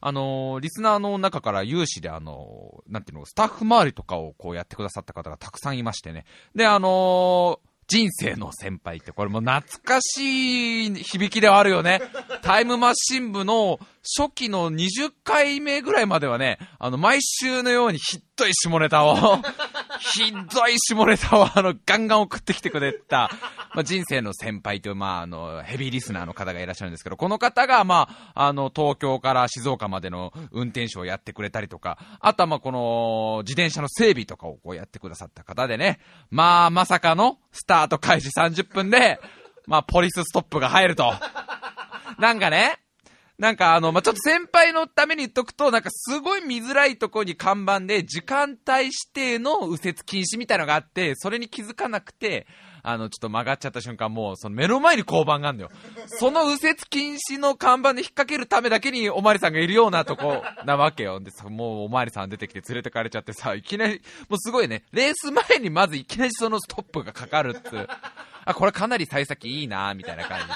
[0.00, 6.24] あの、リスナーの中から有志であの、なんていうの、スタッフ周りとかをこうやってくださった方がたくさんいましてね。
[6.56, 12.00] で、あの人生の先輩って、これも懐かしい響きではあるよね。
[12.42, 19.16] タイムマシン部の初期の20回目ぐらいまではね、あの、毎週のようにひっどい下ネタを、
[19.98, 23.30] ひどい下ネタをあの、ガンガン送ってきてくれた、
[23.74, 35.98] まあ、人生の先輩という、まあ、あの、ヘビーリスナーの方がいらっしゃるんですけど、この方が、まあ、あの、東京から静岡までの運転手をやってくれたりとか、あとは、ま、この、自転車の整備とかをこうやってくださった方でね、
[36.30, 39.18] まあ、まさかの、スタート開始30分で、
[39.66, 41.14] まあ、ポリスストップが入ると。
[42.18, 42.78] なんかね、
[43.38, 52.46] なんかあの、まあ、ちょっと先輩のために言っとくと、なんかすごい見づらいところに看板で、時間帯指定の右折禁止みたいのがあって、それに気づかなくて、
[52.86, 55.70] あの、ちょっと曲がっちゃった瞬間、もう、その目の前に交番があるんだよ。
[56.06, 61.18] その右折禁止の看板で引っ掛けるためだけに、おまわりさんがいるようなとこ なわけよ。
[61.18, 67.88] で、そもうおまわりさん出てきて連れてかれちゃってさ、いきなり、もうすごいね、レース前にまずいきなりそのストップがかかるっつう。
[68.44, 70.52] あ、これかなり幸先いいなみたいな感じで。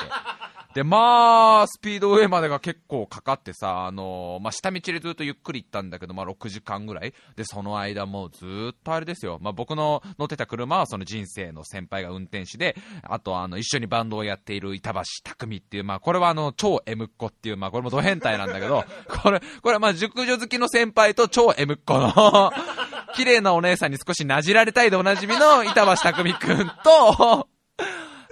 [0.74, 7.14] で、まあ、スピードウェイまでが結構かかってさ、あのまあ、下道でずっとゆっくり行ったんだけど、まあ、6時間ぐらい。
[7.36, 9.38] で、その間もうずっとあれですよ。
[9.40, 18.84] まあ、僕の乗ってた車はその人生の先輩が運転手で、あとあの、一緒にバンドをやっている板橋匠っていう、まあ、これはあの、超 M っ子っていう、まあ、これもド変態なんだけど、
[19.22, 22.52] これ、これはまあ、熟女好きの先輩と超 M っ子の、
[23.16, 27.48] 綺麗なお姉さんに少しなじられたいでおなじみの板橋匠くんと、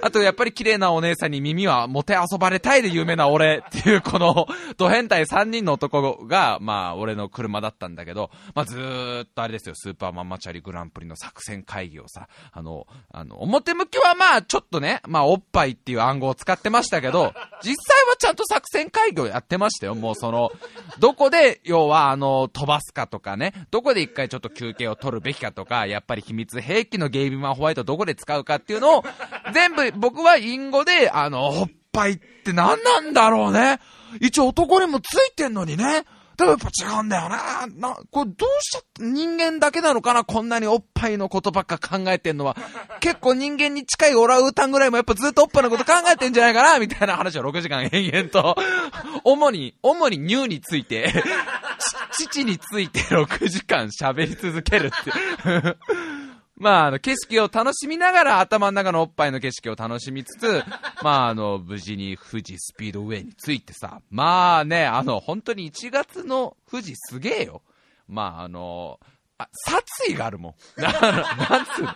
[0.03, 17.33] あと、やっぱり綺麗なお姉さんに耳はモテ遊ばれたいで有名な俺っていう、この、 ド変態3人の男が、まあ、俺の車だったんだけど、まあ、ずーっとあれですよ、スーパーマンマチャリグランプリの作戦会議をさ、あの、あの、表向きはまあ、ちょっとね、まあ、おっぱいっていう暗号を使ってましたけど、
[17.63, 20.51] 実際はちゃんと作戦会議をやってましたよ、もうその、
[20.99, 29.05] どこで、要は、あの、飛ばすかとかね、どこで一回ちょっと休憩を取るべきかとか、やっぱり秘密兵器のゲイビマンホワイトどこで使うかっていうのを、
[29.55, 33.81] 全部僕は隠語で、あの、おっぱいって何なんだろうね。
[34.21, 36.05] 一応男にもついてんのにね。
[36.37, 37.67] でもやっぱ違うんだよな。
[37.67, 40.23] な、これどうしちゃって、人間だけなのかな？
[40.23, 42.55] こんなにおっぱいのことばっか考えてんのは。
[43.01, 46.79] 結構人間に近いオラウータンぐらいもやっぱずっとおっぱいのこと考えてんじゃないかな？
[46.79, 48.55] みたいな話を6時間延々と。
[49.25, 51.11] 主に、主に乳について、
[52.13, 55.77] 父について6時間喋り続けるって。
[56.57, 60.65] まあ、あの、景色を楽しみながら頭の中のおっぱいの景色を楽しみつつ、
[61.03, 67.63] まあ、あの、無事に富士スピードウェイについてさ、まあね、あの、本当に1月の富士すげえよ。
[68.09, 68.99] まあ、あの、
[69.39, 70.55] あ、殺意があるもん。
[70.81, 71.95] な、なんつうの？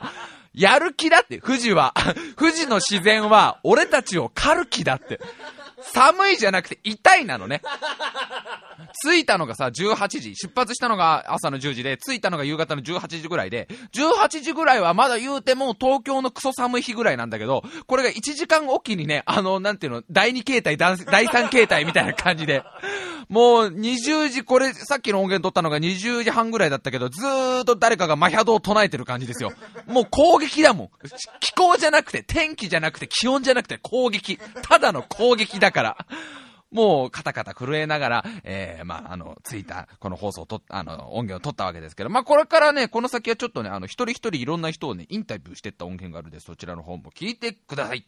[0.53, 1.95] やる気だって、富士は。
[2.37, 5.21] 富士の自然は、俺たちを狩る気だって。
[5.83, 7.63] 寒いじゃなくて痛いなのね。
[9.05, 10.35] 着いたのがさ、18時。
[10.35, 22.63] 出発したのが朝の10時で、着いたのが夕方の18時ぐらいで、18時ぐらいはまだ言うても東京のクソ寒い日ぐらいなんだけど、これが1時間おきにね、あの、なんていうの、第2形態、第3形態みたいな感じで、
[23.31, 29.53] もう20時、これさっきの音源取ったのが20時半ぐらいだったけど、ずーっと誰かがマヒャドを唱えてる感じですよ。
[29.87, 30.91] もう攻撃だもん。
[31.39, 34.41] 気候じゃなくて、天気じゃなくて、気温じゃなくて攻撃。
[34.63, 36.07] ただの攻撃だから。
[36.71, 48.07] もう、カタカタ震えながら、えー、まあ、あの、ついた、この放送をとっ、あの、音源を取ったわけですけど、まあ、これからね、この先はちょっとね、あの、一人一人いろんな人をね、インタビューしてった音源があるんで、そちらの方も聞いてください。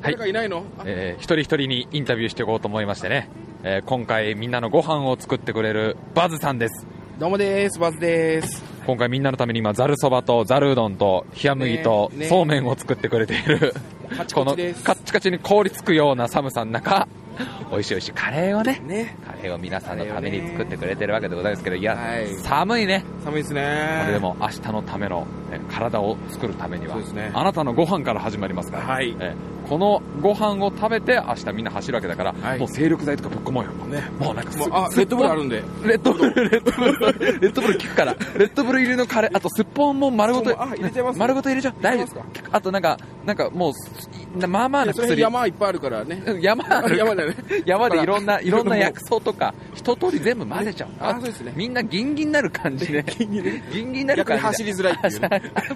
[0.00, 3.28] 誰かいないの、えー一人一人にインタビューしていこうと思いましてね、
[3.62, 6.86] えー今回みんなのご飯を作ってくれるバズさんです。
[7.18, 8.62] どうもです、バズです。
[8.86, 14.82] 今回みんなのために今ざるそばとざるうどんと冷麦とそうめんを作ってくれているカチこのコチです。
[14.84, 17.08] カッチカチに凍りつくような寒さの中
[17.70, 22.28] 美味しい美味しいカレーをねね、カレーを皆さんのために作ってくれてるわけでございますけどいや、はい。
[22.36, 23.04] 寒いね。
[23.24, 24.12] 寒いですこれね。
[24.12, 27.30] でも明日のためのえ体を作るためには、ね。
[27.34, 29.16] あなたのご飯から始まりますから、はい。
[29.18, 29.34] え
[29.68, 35.62] このご飯を食べて明日みんな走るわけだから、はいもう精力剤とかぶっ込もうよね、もうなんかすもうあ、レッドブルあるんで。
[35.84, 38.14] レッドブル、 レッドブル、レッドブル効くから。
[38.36, 41.74] レッドブル入りのカレー、あとすっぽんも丸ごと、あ入れちゃいます丸ごと入れちゃう。
[41.80, 45.20] 大丈夫入れますあとなんか、なんかもう、まあまあな薬。
[45.20, 46.22] 山いっぱいあるからね。
[46.40, 46.64] 山
[46.96, 47.34] 山だね。
[47.64, 50.88] 山でいろんな、いろんなや薬草とか、一通り全部混ぜちゃう。
[51.00, 53.04] あそうですねみんなギンギンになる感じで。
[53.04, 54.54] ギンギンになる感じで。
[54.54, 55.28] 逆に走りづらいっていうね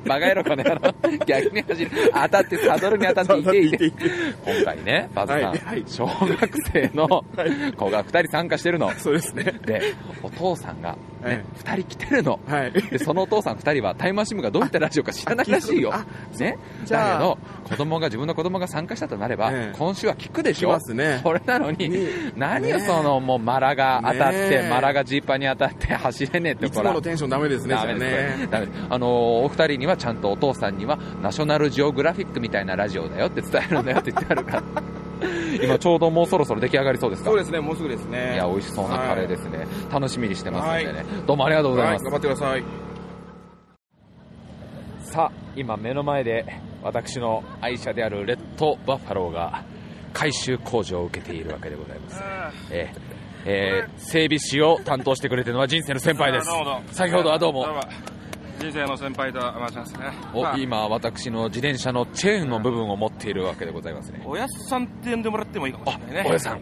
[0.06, 0.94] バカ野郎この野郎。
[1.26, 1.90] 逆に走る。
[2.12, 3.77] 当たって、サドルに当たっていていて。
[3.86, 5.58] 今回ね、バズさん、はい。
[5.58, 5.84] はい。
[5.86, 7.24] 小学生の
[7.76, 8.90] 子が二人参加してるの。
[8.92, 9.44] そうですね。
[9.64, 12.38] で、お父さんが、はいね、二人来てるの。
[12.46, 12.72] はい。
[12.72, 15.92] で、そのお父さん二人はタイムマシン部がどういったラジオか知らないらしいよ。
[15.94, 16.04] あ。
[16.38, 16.58] ね？
[16.84, 17.08] じゃあ。
[17.10, 17.38] だけど、
[17.70, 19.76] 子供が、自分の子供が参加したとなれば、ええ。
[19.78, 20.78] 今週は聞くでしょ？
[20.94, 21.20] ね。
[21.22, 21.98] それなのに、ね
[22.36, 28.48] 何よ、ねその、もう、マラが当たって、ねマラがジーパンに当たって走れねえっていつものテンションダメですね、ダメです、ね。
[28.50, 28.66] ダメ。
[28.66, 29.08] ですあのー
[29.44, 34.62] お二人にはちゃんとお父さんにはナショナルジオグラフィックみたいなラジオだよって伝えるんだよって言ってあるから
[35.62, 37.30] 今ちょうどもうそろそろ出来上がりそうですか？
[37.30, 38.34] そうですね、もうすぐですね。
[38.34, 42.64] いや美味しそうなカレーですね、楽しみにしてますのでね、どうもありがとうございます、はい、頑張ってください。
[45.02, 46.44] さあ今目の前で
[46.82, 49.62] 私の愛車であるレッドバッファローが
[50.12, 52.22] 改修工事を受けているわけでございます、
[52.70, 53.00] えー
[53.46, 56.48] えー整備士を担当してくれてるのは人生の先輩です。
[56.48, 57.66] どうもどうも先ほどはどうも
[58.58, 59.98] 人生の先輩と申しますね。
[60.34, 60.54] まあ。
[60.54, 64.22] お今私の自転車のチェーンの部分を持っているわけでございますね。
[64.24, 66.24] おやすさんって呼んでもらってもいいかもしれないね。
[66.28, 66.60] おやさん。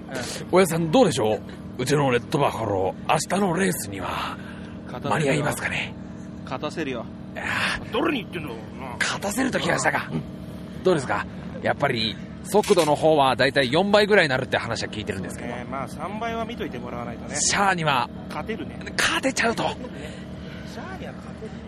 [0.53, 1.41] おやさんどうでしょう？
[1.79, 4.37] うちのレッドバッファロー明日のレースには
[4.87, 5.95] 勝間に合いますかね？
[6.45, 7.05] 勝たせるよ。
[7.35, 8.55] いやーどれに言ってんの
[9.01, 10.11] 勝たせるときましたか。
[10.85, 11.27] どうですか？
[11.63, 15.51] やっぱり速度の方はだいたい4倍ぐらいになるって話は聞いてるんですけど。
[15.51, 17.37] えーまあ3倍は見といてもらわないとね。
[17.37, 18.79] シャアには勝てるね。
[18.99, 19.65] 勝てちゃうと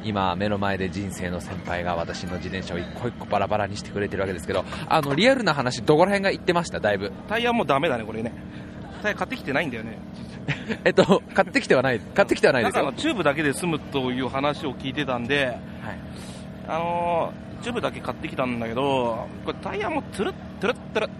[0.08, 6.80] 今目の前で人生の先輩が私の自転車を一個一個バラバラにしてくれてるわけですけどあのリアルな話どこら辺が言ってました？
[6.80, 7.12] だいぶ。
[7.28, 8.32] タイヤもうダメだね、これね。
[9.02, 9.98] タイヤ買ってきてないんだよね。
[10.84, 12.84] えっと買ってきてはない買ってきてはないですよ。
[12.84, 15.58] 中のチューブだけで済むという話を聞いてたんで、
[16.66, 21.10] あのー、チューブだけ買ってきたんだけど、これタイヤもトゥルットゥルットゥルッ。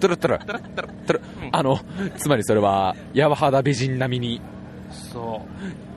[0.00, 1.06] トゥルトゥルトゥルットゥルッ。
[1.06, 1.78] トゥルうんあの
[2.16, 4.40] つまりそれはヤバ肌美人並みに
[4.90, 5.42] そ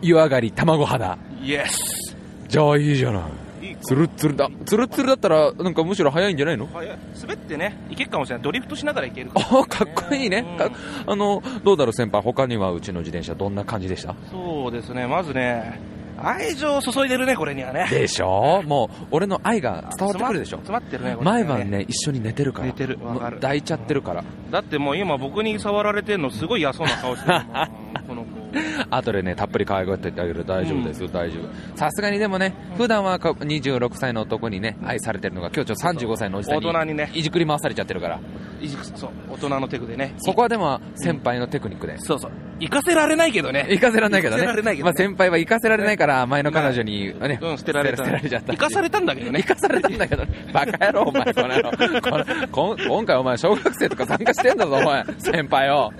[0.01, 1.17] 湯上がり卵肌。
[1.41, 1.45] う。
[1.45, 2.12] イエス
[2.53, 3.21] じゃあいいじゃな
[3.61, 3.67] い。
[3.67, 4.47] いいかツルッツルだ。
[4.67, 6.69] ツルッツルだったらなんかむしろ早いんじゃないの？
[6.71, 8.43] 滑ってね、いけるかもしれない。
[8.43, 10.69] ドリフトしながらいけるから、あかっこいいね、か
[11.07, 12.21] あのどうだろう先輩。
[12.21, 14.13] 他にはうちの自転車どんな感じでした？
[14.29, 15.79] そうですね、まずね、
[16.21, 17.87] 愛情を注いでるね、これにはね。
[17.89, 18.61] でしょ？
[18.67, 20.57] もう俺の愛が伝わってくるでしょ？
[20.57, 21.85] 詰まってるね、これ毎晩ね。
[21.89, 22.67] 一緒に寝てるから。
[22.67, 22.99] 寝てる。
[22.99, 24.23] 抱いちゃってるから。
[24.51, 27.39] だってもう今僕に触られてんのすごい嫌そうな顔してる
[28.07, 28.42] この子。
[28.89, 30.45] 後でねたっぷり可愛がってってあげる。
[30.45, 31.77] 大丈夫ですよ、大丈夫。
[31.77, 37.11] さすがにでもね普段はか26歳の男にね愛されてるのが今日ちょっと35歳のおじさんに大人にね。
[37.13, 38.19] いじくり回されちゃってるから。
[38.61, 40.13] いじくそう、大人のテクでね。
[40.17, 41.97] そこはでも先輩のテクニックで。
[41.97, 42.31] そうそう。
[42.63, 43.67] 行かせられないけどね。
[43.69, 47.97] 行かせられないけどね行かせられないけどねまあ、先輩は行かせられないから前の彼女に、ねうん、捨てられた。
[47.97, 49.39] 捨てられちゃった行かされたんだけどね。
[49.39, 52.77] 行かされたんだけど、バカ野郎、お前、この野郎。
[52.77, 55.91] 今回お前、小学生とか参加してんだぞ、お前、先輩よ。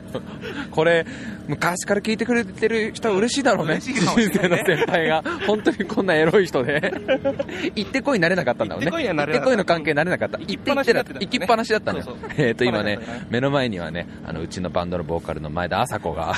[0.72, 1.06] これ、
[1.48, 3.80] 昔から聞いてくれてる人は嬉しいだろうね。
[3.80, 5.24] 人生の先輩が。
[5.46, 6.94] 本当にこんなエロい人で。
[7.76, 8.92] 行ってこいになれなかったんだもんね。
[8.92, 10.38] 行ってこいの関係になれなかった。
[10.40, 12.18] 行きっぱなしだったんだね行きっぱなしだったんだよ。
[12.38, 13.00] えっと、今ね、
[13.30, 16.34] 目の前にはね、あの、うちのバンドのボーカルの前田麻子が、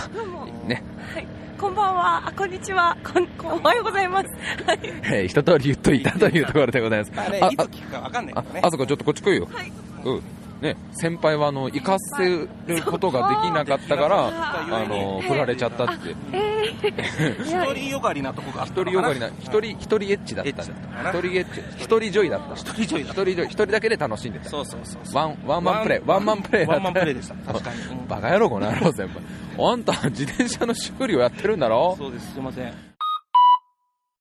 [0.65, 0.81] ね、
[1.13, 1.27] はい、
[1.59, 4.29] こんばんは、あこんにちは、こんおはようございます。
[4.65, 7.11] はい、えー一通り言っといたというところでございます。
[7.15, 8.61] あれ、あいつ聞くかわかんないね。
[8.63, 9.47] あそこちょっとこっち来いよ。
[9.51, 9.71] はい
[10.05, 10.21] うん。
[10.61, 12.49] ね、先輩はあの、行かせる
[12.85, 16.15] ことができなかったから、あの、振られちゃったって。
[17.43, 22.53] 一人よがりなとこがあった一人よがりな、一人、一人エッチだった一人エッチ、一人ジョイだった。
[22.55, 24.49] 一人ジョイだ一人ジョイ、一人だけで楽しんでた。
[24.49, 25.01] そうそうそう。
[25.13, 26.73] ワン、ワンマンプレイ、ワンマンプレイだった。
[26.75, 27.35] ワンマンプレイでした。
[27.53, 27.81] 確かに。
[27.81, 29.71] う んバカ野郎、この野郎、先輩。
[29.71, 31.95] あんた、自転車の修理をやってるんだろ？
[31.97, 32.73] そうです、すいません。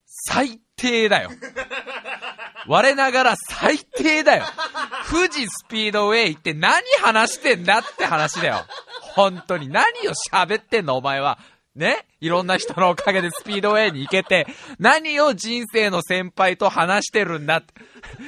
[0.07, 1.31] 最低だよ。
[2.66, 4.44] 我ながら最低だよ。
[5.11, 8.64] 富士スピードウェイって何話してんだって話だよ。
[9.14, 11.38] 本当に何を喋ってんのお前は。
[11.77, 12.07] ね？
[12.21, 14.47] いろんな人のおかげでスピードウェイに行けて、
[14.79, 17.75] 何を人生の先輩と話してるんだって。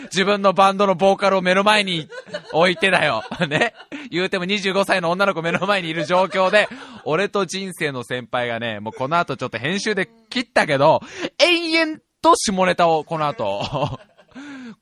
[0.05, 2.09] 自分のバンドのボーカルを目の前に
[2.53, 3.23] 置いてだよ。
[3.49, 3.73] ね？
[4.11, 6.69] 言うても25歳の女の子目の前にいる状況で、
[7.05, 11.01] 俺と人生の先輩がね、もうこの後ちょっと編集で切ったけど、
[11.39, 13.63] 延々と下ネタをこの後、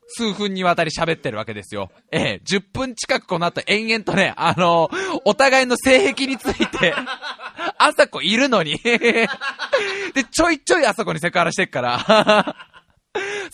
[0.09, 1.91] 数分にわたり喋ってるわけですよ。
[2.11, 4.91] ええ、10分近くこの後延々とね、あの
[5.25, 6.95] お互いの性癖について、
[7.79, 8.79] あさこいるのに。
[8.79, 9.29] で、
[10.31, 11.99] ちょいちょいあさこにセクハラしてっから。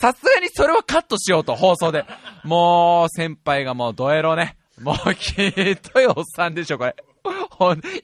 [0.01, 2.05] さすがにそれはカットしようと、放送で。
[2.45, 4.57] もう、先輩がもうドエロね。
[4.81, 6.97] もう、きっといおっさんでしょ、これ。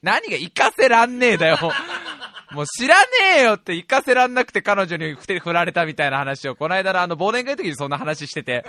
[0.02, 1.58] 何が活かせらんねえだよ。
[2.52, 3.06] もう知らね
[3.38, 8.64] えよって行かせらんなくて彼女に振られたみたいな話を、この間のあの忘年会の時にそんな話してて、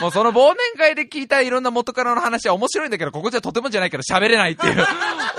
[0.00, 4.86] もうその忘年会で聞いたいろんな元カノの話は面白いんだけど、ここじゃとてもじゃないけど喋れないっていう。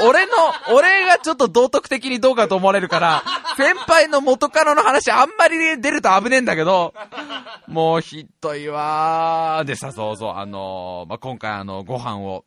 [0.08, 0.32] 俺の、
[0.75, 3.23] 俺がちょっと道徳的にどうかと思われるから、
[3.58, 6.93] 先輩の元カノの話あんまり出ると危ねえんだけど、
[7.67, 9.65] もうひどいわー。
[9.65, 12.45] でさ、そうそう、あのーまあ、今回あの、ご飯を、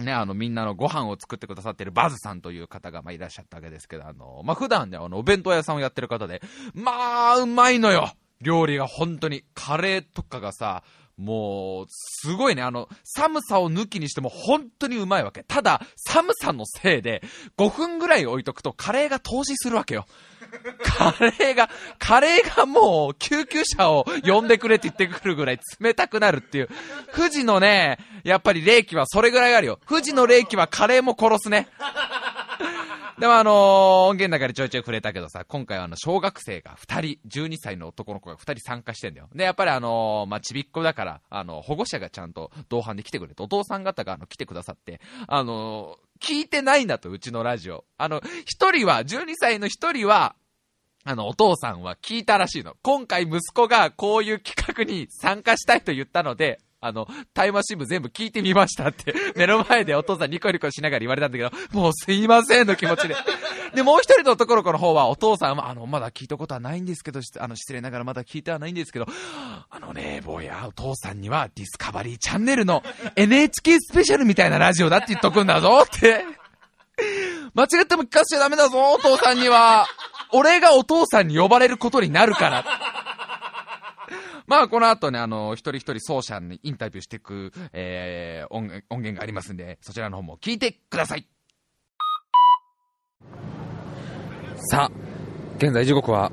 [0.00, 6.42] ね、あの、みんなのご飯を作ってくださってるバズさんという方が、まあ、いらっしゃったわけですけど、あの、まあ、普段ね、あの、お弁当屋さんをやってる方で、
[6.74, 9.44] まあ、うまいのよ料理が本当に。
[9.54, 10.82] カレーとかがさ、
[11.20, 15.42] もう、すごいね、あの、寒さを抜きにしても本当にうまいわけ。
[15.42, 17.22] ただ、寒さのせいで、
[17.58, 20.06] 5分ぐらい置いとくとカレーが投資するわけよ。
[20.82, 26.68] カレーが、カレーがもう救急車を呼んでくれって言ってくるぐらい冷たくなるっていう。
[27.14, 29.78] 富士のね、やっぱり霊気はそれぐらいあるよ。
[29.86, 31.68] 富士の霊気はカレーも殺すね。
[33.18, 33.54] でもあのー
[34.08, 39.28] 音源の中でちょいちょい触れたけどさ、今回はあの、小学生が2人、12歳の男の子が2人参加してんだよ。
[39.34, 47.86] で、やっぱりあのーまあ、ちびっこだから、あの、保護者がちゃんと同伴で来てくれて、お父さん方があの、来てくださって、あのー聞いてないんだと、うちのラジオ。
[47.96, 50.36] あの、一人は、12歳の一人は、
[51.02, 52.76] あの、お父さんは聞いたらしいの。
[52.82, 63.14] 今回息子がこういう企画に参加したいと言ったので、あの、タイムマシン部全部聞いてみましたって、 目の前でお父さんニコニコしながら言われたんだけど、もうすいませんの気持ちで。
[63.74, 69.06] で、もう一人の男の子の方は、お父さんは、あの、まだ聞いたことはないんですけど、あの、失礼ながらまだ聞いてはないんですけど、
[69.68, 72.82] あのね、坊や、お父さんにはディスカバリーチャンネルの
[73.14, 76.24] NHK スペシャルみたいなラジオだって言っとくんだぞって。
[77.54, 79.86] 間違っても聞かせちゃダメだぞ、お父さんには。
[80.32, 82.99] 俺がお父さんに呼ばれることになるから。
[84.50, 91.28] まあ、この後ね、あの、一人一人奏者にインタビューしていく、えー、音源がありますんで、そちらの方も聞いてください。
[94.56, 94.90] さあ、
[95.58, 96.32] 現在時刻は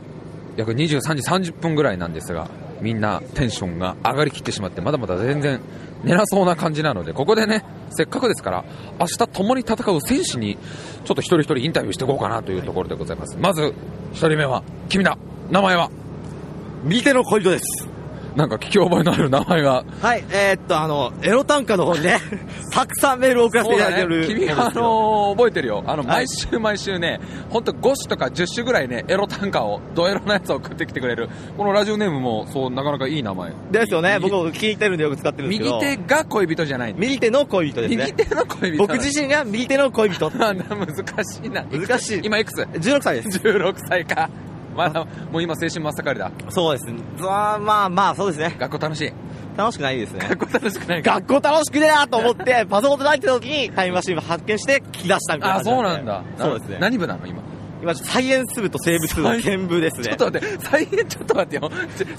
[0.56, 2.50] 約23時30分ぐらいなんですが、
[2.82, 5.62] みんなテンションが上がりきってしまって、まだまだ全然
[6.04, 8.66] 寝なそうな感じなので、ここでね、せっかくですから、
[9.00, 10.58] 明日共に戦う戦士に、
[11.06, 13.38] ちょっと一人一人インタビューしていこうかなというところでございます。
[13.38, 13.76] まず、
[14.12, 15.20] 一人目は、君だ。
[15.52, 15.92] 名前は？
[16.84, 17.97] 右手の恋人です。
[18.38, 19.84] なんか聞き覚えのある名前が。
[20.00, 22.20] はい、えー、っと、あの、エロ短歌の方にね、
[22.72, 25.84] たくさんメールを送らせていただいてる、君は、あのー覚えてるよ。
[25.88, 27.20] あの、はい毎週毎週ね、
[27.50, 31.30] ほんと5種とか10種ぐらいね、エロ短歌を、ドエロなやつを送ってきてくれる。
[31.58, 33.52] このラジオネームも、そう、なかなかいい名前。
[33.72, 34.20] ですよね。
[34.20, 35.80] 右僕聞いてるんでよく使ってるんですけど。
[35.80, 38.14] 右手が恋人じゃないの右手の恋人です右ね。
[38.14, 38.78] 手の恋人。
[38.78, 40.30] 僕自身が右手の恋人。
[40.38, 40.56] 難
[41.26, 41.64] しいな。
[41.64, 43.40] 難しい今いくつ？16歳です。
[43.40, 44.30] ?16 歳か。
[44.78, 46.32] まだ、もう今青春真っ盛りだ。
[46.50, 46.86] そうです。
[47.20, 48.56] まあまあまあ、そうですね。
[48.60, 49.12] 学校楽しい。
[49.58, 50.20] 楽しくないですね。
[50.30, 56.24] 学校楽しくないか学校楽しくねえなと思って、パソコンで書いてた時にタイムマシンを発見して聞き出したみたいなあ、そうなんだ。
[56.38, 56.78] そうですね。
[56.80, 57.42] 何部なの今？
[57.82, 60.04] 今、サイエンス部と生物部の兼部ですね。
[60.18, 61.72] ちょっと待って、サイエン、ちょっと待ってよ。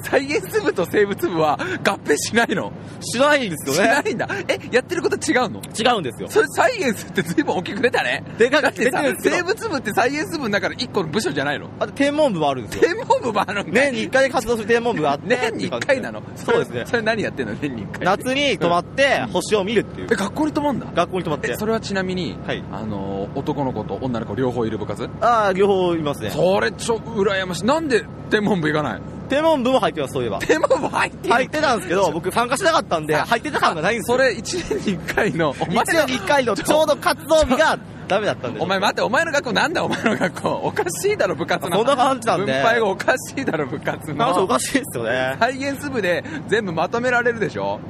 [0.02, 2.72] サイエンス部と生物部は合併しないの？
[3.00, 3.88] しないんですしよね。
[3.90, 4.28] ないんだ。
[4.48, 5.60] え、やってること違うの？
[5.78, 6.28] 違うんですよ。
[6.28, 8.22] それサイエンスって随分大きく出たね。
[8.38, 11.68] でかくてさ生物部ってサイエンス部の中の一個の部署じゃないの？
[11.80, 12.82] あと天文部もあるんですよ。
[12.84, 15.36] 天文部もあるんかい年に1回で活動する天文部があって。
[15.36, 16.22] 年に1回なの？
[16.36, 17.54] そうですね それ何やってんの？
[17.56, 18.04] 年に1回。
[18.06, 20.14] 夏に泊まって星を見るっていうえ、。
[20.14, 20.86] 学校に泊まんだ？
[20.94, 21.56] 学校に泊まってえ、。
[21.56, 25.08] それはちなみに、はいあの、男の子と女の子両方いる部活？
[25.20, 26.30] ああ、両方いますね。
[26.30, 27.64] それちょ、羨ましい。
[27.64, 30.38] なんで天文部行かない天文部も入ってます、そういえば。
[30.38, 31.34] 天文部入ってる？
[31.34, 34.16] 入ってたんですけど、僕参加しなかったんで、入ってた感がないんですよ。
[34.16, 37.78] それ1年に1回の、お前1年に1回のちょうど活動日が
[38.08, 38.60] ダメだったんで。
[38.60, 40.48] お前待って、お前の学校なんだお前の学校？
[40.64, 41.76] おかしいだろ、部活の。
[41.76, 44.44] そんな感じなんで分配がおかしいだろ、部活の。
[44.44, 45.36] おかしいですよね。
[45.38, 47.80] サイエンス部で全部まとめられるでしょ？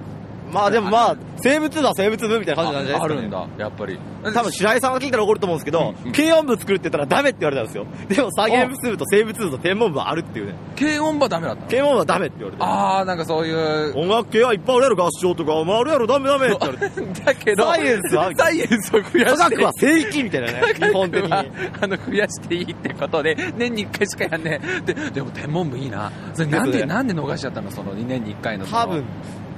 [0.53, 3.39] まあでもまあ、生物部は生物部みたいな感じなんじゃないですか、ね。
[3.39, 3.99] あるんだ、やっぱり。
[4.35, 7.87] 多分白井さんが聞いたら怒ると思うんですけど、うんうん軽音部作るって言ったらダメって言われたんですよ。
[8.09, 10.55] でもサイエンス部と生物部と天文部はあるっていうね。
[10.77, 11.69] 軽音部はダメだったの？
[11.69, 12.63] 軽音部はダメって言われて。
[12.65, 13.97] あー、なんかそういう。
[13.99, 15.55] 音楽系はいっぱいあるやろ、合唱とか。
[15.55, 17.25] お前あるやろ、ダメダメって言われて。
[17.25, 19.57] だけど、サイエンスはサイエンスを増や科して。
[19.57, 21.31] 学は正義みたいなね、日本的に。
[21.31, 21.45] は
[21.81, 27.71] あの増やしていいってことで年に1回しかやんねえででも天文部いいなそれなんでなんで逃しちゃったの？
[27.71, 29.05] その2年に1回の多分、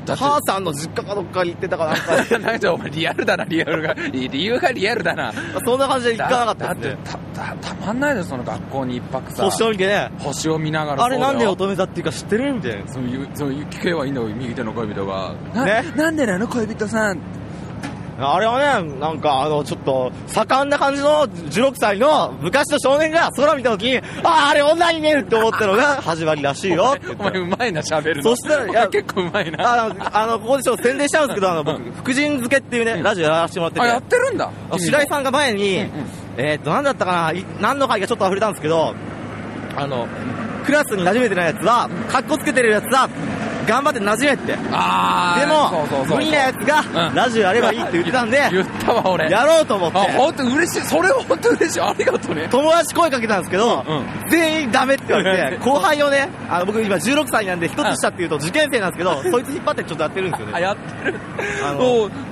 [0.07, 3.94] 母さんの実家かどっかに行ってたかなんか、 なんかお前リアルだなリアルが。
[4.12, 5.32] 理由がリアルだな。
[5.64, 6.96] そんな感じで行かなかっただって。
[7.05, 9.44] たたたまんないでその学校に一泊さ。
[9.44, 12.92] 星を見てね、星を見ながらあれなんでよ乙女座っていうか知ってるみたいな。
[12.92, 15.34] そういうそういう聞けばいいんだよ右手の恋人が。
[15.55, 15.84] なね。
[15.96, 17.18] なんでなの恋人さん
[18.23, 26.95] あれはね、なんかあの、ちょっと、盛んな感じの16歳の昔の少年が空見た時に、ああ、あれ女に見えるって思ったのが 始まりらしいよ。
[26.97, 27.39] って言っお前て。
[27.39, 28.23] うまいな喋るの。
[28.23, 29.85] そしたらいやお前結構うまいな。
[29.85, 33.87] あの、あの、ここでちょっと宣伝しちゃうんですけど、あの、僕、福神漬けっていうね、ラジオやらせてもらってて。
[33.87, 34.51] あやってるんだ。
[34.71, 35.87] あ白井さんが前に、
[36.37, 38.95] えーっと、なんだったかな、い何の回かちょっと溢れたんですけど、
[39.77, 40.07] あの、
[40.64, 43.09] クラスに馴染めてないやつは、カッコつけてるやつは、
[43.67, 44.59] 頑張って馴染めって。
[44.73, 50.87] あーでも無理なやつが、うんラジオやればいいって言ってたんで、言ったわ俺やろうと思ってあ、、本当嬉しい。
[50.87, 51.81] それは本当嬉しい。
[51.81, 52.49] ありがとうね。
[52.51, 53.85] 友達声かけたんですけど、う
[54.31, 60.63] 全員ダメって言われうんて、 後輩をね、あの僕今16歳なんで、一つ下っていうと受験生なんですけど、そいつ引っ張ってちょっとやってるんですよ あ、ね。
[60.63, 61.19] やってる。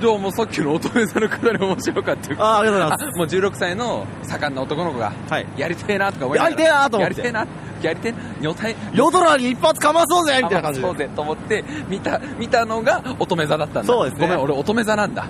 [0.01, 2.37] じゃあもうさっきの乙女座のくだり面白かったよ。
[2.39, 7.47] あありがとうございあ もう16歳の盛んな男の子が、はいやりてえなとか思いながらやりてえなと思ってやりてえな、
[7.87, 10.97] やりて女体、夜空に一発かまそうぜみたいな感じでそう。
[10.97, 13.93] ぜと思って、見た、見たのが乙女座だったんだ。
[13.93, 15.25] そうですねごめん、俺乙女座なんだ。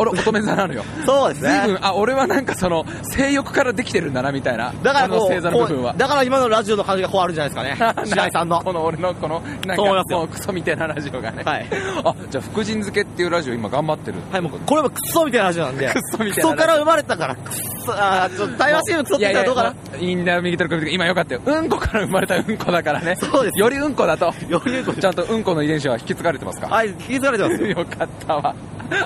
[0.00, 0.84] 俺乙女座なのよ。
[1.06, 1.60] そうですね。
[1.64, 4.72] 随分、あ、俺はなんかその、性欲からできてるんだな、みたいな。
[4.82, 5.94] だからこう星座の部分は。
[5.96, 7.94] だから今のラジオの感じがこうあるんじゃないですかね。
[8.06, 8.60] 白井さんの。
[8.62, 11.66] この俺のこのなんかもうクソみたいなラジオがねはい
[12.04, 15.92] あじゃあ福神漬けっていうラジオ今頑張ってるはい、もうこれもクソみたいなラジオなんで。
[15.92, 19.98] クソみたいなクソから生まれたから、クソ、あーちょっと対話シームクソって言ったらどうかな。
[19.98, 27.68] いいいんだよ右手の首今よかったようんこから生まれたうんこだからねそうですよりうんこだとよりうんこちゃんとうんこの遺伝子は引き継がれてますかはい、引き継がれてますよ。
[27.68, 28.54] よかったわ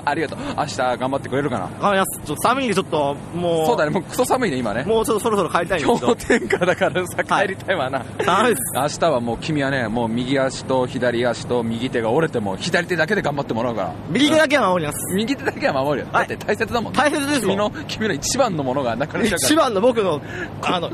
[0.03, 2.21] ありがとう明日頑張ってくれるかな頑張ります。
[2.25, 3.65] ちょっと寒いんでちょっと、もう。
[3.65, 6.15] そうだねもうクソ寒いね今ねもうちょっとそろそろ帰りたいんです氷。
[6.15, 8.55] 点下だからさ帰りたいわな、寒い。
[8.75, 15.15] 明日はもう君はねもう右足と左足と右手が折れても左手だけで頑張ってもらうから右手だけは守ります。
[15.15, 16.11] 右手だけは守るよ。
[16.11, 16.99] だはいって大切だもんね。
[16.99, 19.47] 大切ですもん君の、君の一番のものがなくなっちゃうから。
[19.47, 20.21] 一番の僕の、
[20.61, 20.91] あの、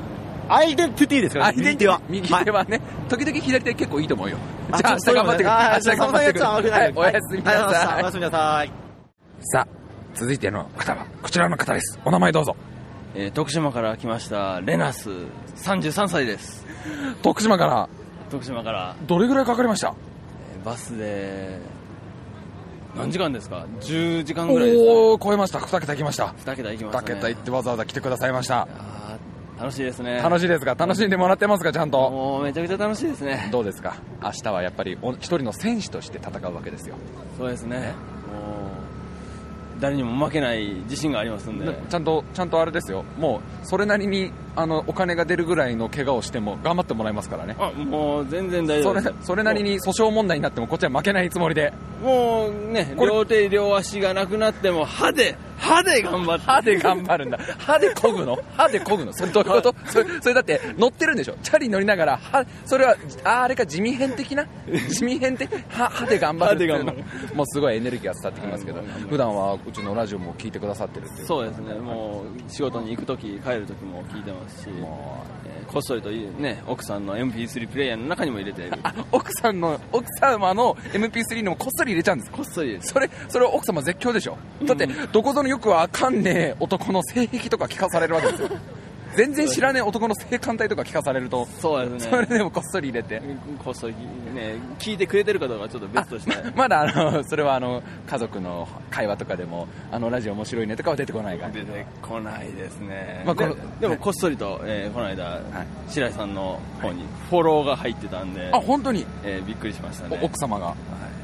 [0.49, 2.01] アイデンティティですから、相手右手は。
[2.09, 4.37] 右手はね、時々左手結構いいと思うよ。
[4.71, 5.49] あじゃあ明日頑張ってくれ。
[5.49, 6.71] あ明日頑張ってくれ。
[6.71, 8.01] はい、おやすみなさい。
[8.01, 8.71] おやすみなさい。
[9.41, 9.67] さあ、
[10.13, 11.99] 続いての方は、こちらの方です。
[12.05, 12.55] お名前どうぞ。
[13.15, 15.09] えー徳島から来ましたレナス
[15.57, 16.65] 33歳です。
[17.21, 17.89] 徳島から。
[18.29, 18.95] 徳島から。
[19.07, 19.93] どれぐらいかかりました？
[20.55, 21.59] えーバスで
[22.95, 24.91] 何時間ですか？10時間ぐらいですか？
[24.91, 25.59] おお超えました。
[25.59, 26.25] 2桁行きました。
[26.45, 28.67] 2桁行きました2ね桁行ってわざわざ来てくださいました。
[29.59, 30.17] 楽しいですね。
[30.21, 32.09] 楽しいですか楽しんでもらってますかちゃんと？
[32.09, 33.49] もうめちゃくちゃ楽しいですね。
[33.51, 33.95] どうですか？
[34.23, 36.95] 明日はやっぱりお一人の選手として戦うわけですよ。
[37.37, 37.77] そうですね。
[37.79, 37.91] もう
[39.81, 41.65] 誰にも負けない自信がありますんで。
[41.89, 43.03] ちゃんとちゃんとあれですよ。
[43.17, 47.55] もうそれなりにあのお金が出るぐらいの怪我をしても頑張ってもらいますからね。
[47.59, 49.27] あもう全然大丈それ夫です。
[49.27, 51.73] それなりに訴訟問題になってもこっちは負けないつもりで。
[52.03, 56.45] もうねこれ両手両足がなくなっても歯で歯で頑張って。
[56.45, 57.37] 歯で頑張るんだ。
[57.59, 58.37] 歯で漕ぐの？
[58.57, 59.13] 歯で漕ぐの？
[59.13, 59.75] それどういうこと？
[59.85, 61.35] それそれだって乗ってるんでしょ？
[61.43, 64.47] チャリ乗りながら歯それはああれか地味編的な？
[64.89, 65.49] 地味編的？
[65.69, 66.83] 歯歯で頑張るっていう。
[66.83, 66.93] の
[67.35, 71.27] もうすごいエネルギーが伝わってきますけど普段はうちのラジオも聞いてくださってるっていう。
[71.27, 71.75] そうですね。
[71.75, 75.31] もう仕事に行く時帰る時も聞いてますし、えー
[75.71, 78.73] こっそりとね奥さんの MP3 プレイヤーの中にも入れてる。
[79.09, 82.31] 奥さんの奥様の MP3 にもこっそり入れちゃうんです。
[82.31, 84.37] こっそりそれそれは奥様絶叫でしょ。
[84.65, 88.49] だってどこぞのよくわかんねえ男の性癖とか聞かされるわけですよ
[89.15, 92.11] 全然知らねえ男の性感帯とか聞かされるとそうですね。
[92.11, 93.21] それでもこっそり入れて。
[93.63, 93.95] こっそり
[94.33, 94.55] ね。
[94.79, 96.35] 聞いてくれてるかどうかちょっと別として。
[96.55, 103.47] まだあのそれはあの家族の会話とかでもあのラジオ面白いねとかは出てこないから出てこないですね、まあで
[103.79, 105.39] でもこっそりと、えーこの間、
[105.87, 110.19] 白井さんの方にフォローが入ってたんで、あ本当に、えーびっくりしましたね。
[110.21, 110.75] お奥様が、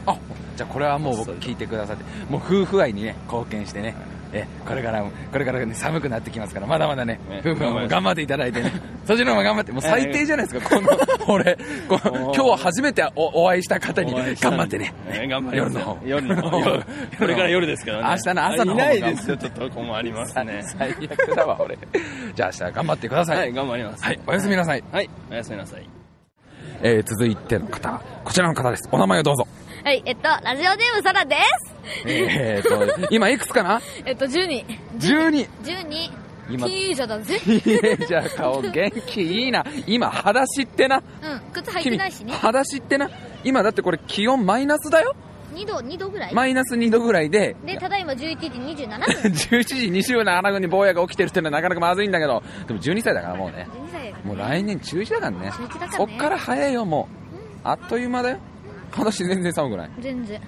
[0.05, 0.17] あ
[0.55, 3.95] じゃあこれはもう僕聞いてくださってもう夫婦愛にね貢献してね
[4.33, 8.71] えこれからもこれから、ね、寒くなってきますからまだまだね夫婦はもう頑張っていただいてね。
[9.05, 10.89] そっちの方が頑張って もう最低じゃないですか、この
[11.27, 11.57] 俺
[11.87, 11.99] こ
[12.35, 14.93] 今日は初めておお会いした方に頑張ってね。
[15.07, 15.97] えー頑張夜の方。
[16.05, 16.59] 夜の方。
[16.59, 16.83] 夜
[17.17, 18.09] これから夜ですからね。
[18.25, 18.79] 明日の朝の方。
[18.79, 20.61] もいないですよちょっと困りますね。
[20.63, 21.77] 最悪だわ俺。
[22.35, 23.37] じゃあ明日頑張ってください。
[23.37, 24.03] はい頑張ります。
[24.03, 24.83] はいおやすみなさい。
[24.91, 25.89] はいおやすみなさい。
[26.83, 28.01] えー続いての方。
[28.23, 28.89] こちらの方です。
[28.91, 29.47] お名前をどうぞ
[29.83, 31.73] はい、えっと、ラジオネームサラです。
[32.05, 33.81] えーと今いくつかな？
[34.05, 34.65] えっと、12。
[34.97, 36.11] 12 12。
[36.49, 36.67] 今。
[36.67, 37.39] ティージャだぜ。
[37.45, 39.65] いいじゃあ顔元気いいな。
[39.85, 40.97] 今裸足ってな。
[40.97, 42.33] うん、靴履いてないしね。
[42.33, 43.09] 裸足ってな。
[43.43, 45.15] 今だってこれ気温マイナスだよ。
[45.53, 46.33] 2度、2度ぐらい。
[46.33, 47.55] マイナス2度ぐらいで。
[47.65, 49.31] で、ただいま11時27分。
[49.31, 52.43] 11時27分に坊やが起きてるっていうのはなかなかまずいんだけど。
[52.67, 53.67] でも12歳だからもうね。
[53.73, 55.51] 12歳もう来年中1だからね。
[55.51, 55.97] 中1だからね。
[55.97, 57.47] そっから早いよもう。
[57.63, 58.37] あっという間だよ
[58.95, 59.89] 今年全然寒くない？
[59.99, 60.41] 全然。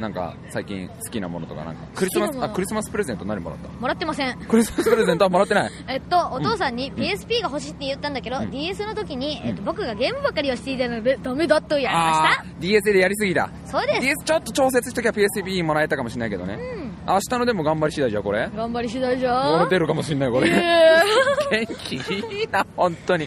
[0.00, 1.82] なんか最近好きなものとかなんか？
[1.94, 3.68] クリスマスあクリスマスプレゼント何もらった？
[3.68, 4.38] もらってません。
[4.40, 5.70] クリスマスプレゼントはもらってない？
[5.88, 12.44] えっと、お父さんに PSP が欲しいって言ったんだけど、DS の時に、えっと、僕がゲームばかりをしていたので、ダメだとやりました。
[12.60, 13.50] DS でやりすぎだ。
[13.66, 14.00] そうです。
[14.00, 16.58] DS ちょっと調節しときゃ PSP もらえたかもしれないけどね、
[17.06, 18.48] 明日のでも頑張り次第じゃこれ。
[18.56, 21.02] 頑張り次第じゃこれ出るかもしれないこれ、え
[21.66, 21.96] 元気？
[21.96, 21.98] い
[22.44, 23.26] いな本当に。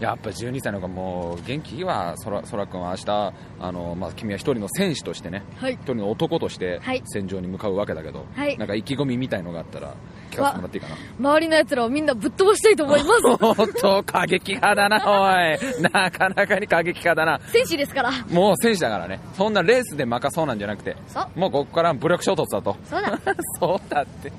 [0.00, 1.76] やっぱ12歳の子もう元気？
[1.76, 5.42] いいわそらそらくんは明日あの、まあ、君は一人の選手としてね。
[5.56, 5.74] はい。
[5.74, 7.02] 一人の男としてはい。
[7.04, 8.56] 戦場に向かうわけだけど、はい。
[8.56, 9.94] なんか意気込みみたいのがあったら
[10.38, 10.96] 聞かせてもらっていいかな？
[11.30, 13.20] 周りの奴らをみんなぶっ飛ばしたいと思います。
[13.60, 15.30] おっと過激派だなお
[15.78, 18.10] いなかなかに過激派だな戦士ですから。
[18.30, 20.96] もう選手だからねそんなレースで負かそうなんじゃなくて。
[21.36, 23.18] もうここから武力衝突だとそうだ。
[23.60, 24.32] そうだって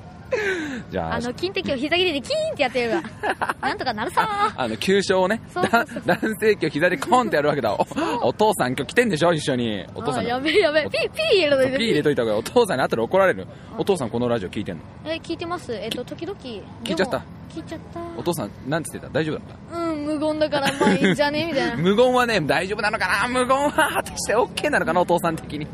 [0.90, 3.02] じゃああの、金敵を膝切りでキーンってやってるが、
[3.60, 7.72] なんとかなるさあの、急所をね、そうそうだ男性器を膝でコンってやるわけだ。
[7.74, 7.86] お
[8.28, 9.32] お父さん今日来てんでしょ？
[9.32, 9.84] 一緒に。
[9.94, 10.88] お父さんあやべえやべえ。
[10.90, 11.78] ピー、ピー入れといて。
[11.78, 13.46] ピー入れといた方がいいお父さんに後で怒られる。
[13.78, 14.82] お父さんこのラジオ聞いてんの？
[15.06, 15.74] え、聞いてます。
[15.74, 16.38] えっと、時々。
[16.38, 17.22] 聞いちゃった？
[17.52, 18.00] 聞いちゃった。
[18.16, 19.08] お父さん、なんつってた？
[19.12, 19.76] 大丈夫だった？
[19.78, 21.46] うん、無言だから、まあいいんじゃね？
[21.46, 21.76] みたいな。
[21.82, 23.28] 無言はね、大丈夫なのかな？
[23.28, 25.00] 無言は果たして OK なのかな？
[25.00, 25.66] お父さん的に。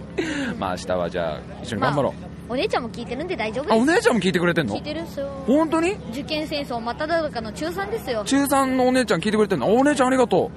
[0.59, 2.36] まあ明日はじゃあ、一緒に頑張ろう。
[2.49, 3.75] お姉ちゃんも聞いてるんで大丈夫です。
[3.75, 4.77] あ、お姉ちゃんも聞いてくれてんの？
[4.77, 5.29] 聞いてるっすよ。
[5.47, 5.93] 本当に？
[6.11, 8.25] 受験戦争真っ只中の中3ですよ。
[8.25, 9.75] 中3のお姉ちゃん聞いてくれてんの？
[9.75, 10.51] お姉ちゃんありがと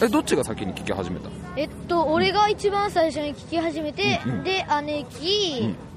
[0.00, 0.04] う。
[0.04, 1.28] え、どっちが先に聞き始めた？
[1.56, 5.89] えっと、俺が一番最初に聞き始めて、うんうんで、姉貴、お父さん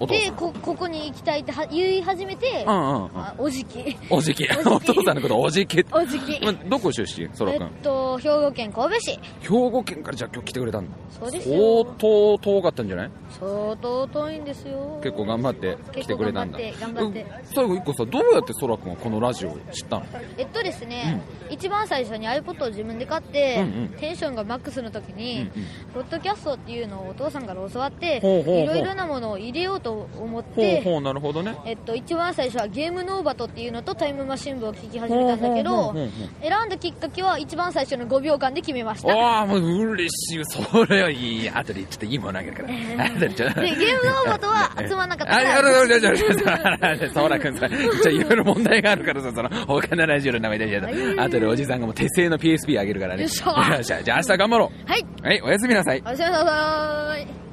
[0.00, 3.10] でこ、ここに行きたいっては言い始めて、うんうんうん。
[3.14, 3.96] あおじき。
[4.10, 4.46] おじき。
[4.66, 5.84] お父さんのことおじき。
[5.92, 6.44] おじき。
[6.44, 7.28] まどこ出身？
[7.34, 7.66] そらえくん。
[7.68, 9.12] っと、兵庫県神戸市。
[9.40, 10.96] 兵庫県からじゃあ今日来てくれたんだ。
[11.18, 11.84] そうですよ。
[11.84, 13.10] 相当遠かったんじゃない？
[13.40, 14.98] 相当遠いんですよ。
[15.02, 16.58] 結構頑張って来てくれたんだ。
[16.58, 17.20] 頑張って頑張って。
[17.22, 17.28] うん。
[17.54, 20.06] 最後一個さどうやってそらくんはこのラジオを知ったの？
[20.36, 23.88] えっとですね、一番最初に iPod を自分で買って、うんうん。
[23.98, 25.48] テンションがマックスの時に、
[25.94, 31.56] ポッドキャストっていうのをお父さんから教わって、いろいろなものを入れようと思っほうて、ほう、なるほどね。
[31.64, 35.94] えっと、一番最初はゲームノーバトっていうのとタイムマシン部を聞き始めたんだけど
[36.42, 40.44] 選んだきっかけは一番最初の5秒間で決めましたああ、もう嬉しい。
[40.44, 41.50] それはいい。
[41.50, 42.68] 後でちょっといいものあげるから。
[43.06, 43.60] 後でちょっと。
[43.60, 47.10] でゲームノーバトは集まんなかったらやるやるやるやるやる。
[47.12, 51.22] そうらくんさ、じゃいろいろ問題があるからさ、その、他のラジオの名前でやると。
[51.22, 53.22] 後でおじさんがもう手製の PSP あげるからね。
[53.22, 54.02] よっしゃ。
[54.02, 54.90] じゃあ明日頑張ろう。
[54.90, 56.02] はいはい、おやすみなさい。
[56.04, 57.45] おやすみなさい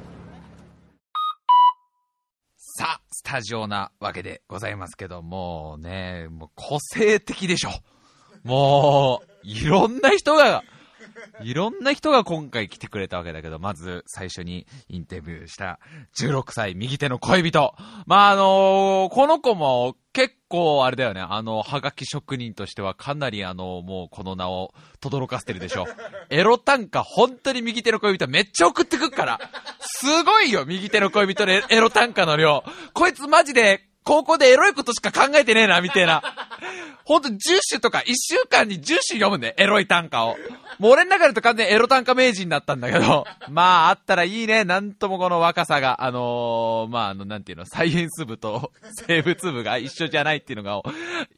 [2.76, 7.70] さあ、スタジオなわけでございますけども、ね、もう個性的でしょ。
[8.42, 10.64] もう、いろんな人が、
[11.40, 15.80] いろんな人が今回来てくれたわけだけど、まず最初にインタビューした
[16.16, 17.74] 16歳右手の恋人。
[18.06, 25.86] まあ、あのこの子も結構あれだよね、あの、はがき職人としてはかなりあの、もうこの名を轟かせてるでしょ。
[26.30, 29.40] エロ短歌本当に右手の恋人めっちゃ送ってくっから。
[29.80, 32.62] すごいよ、右手の恋人のエロ短歌の量。
[32.92, 36.22] こいつマジで高校でエロいことしか考えてねえな、みたいな。
[37.04, 37.38] ほんと10
[37.68, 40.36] 種とか1週間に10種読むね、エロい短歌を。
[40.78, 48.72] もう俺の中でと完全エロ短歌名人だったんだけど、 まああったらいいね、なんともこの若さが、あのー、まああの、なんていうの、サイエンス部と
[49.06, 50.82] 生物部が一緒じゃないっていうのが、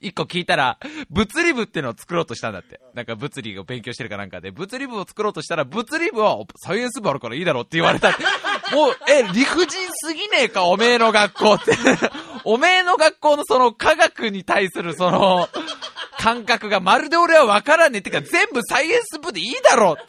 [0.01, 0.79] 一個聞いたら、
[1.11, 2.81] 物理部っていうのを作ろうとしたんだって。
[2.95, 8.17] なんか物理を勉強してるかなんかで、物理部を作ろうとしたら、物理部はサイエンス部あるからいいだろうって言われた。
[8.73, 11.77] もう、え、理不尽すぎねえか、おめえの学校って。
[12.45, 15.49] おめえの学校のその科学に対するその、
[16.19, 20.03] 感覚がまるで俺は分からねえってか、全部サイエンス部でいいだろって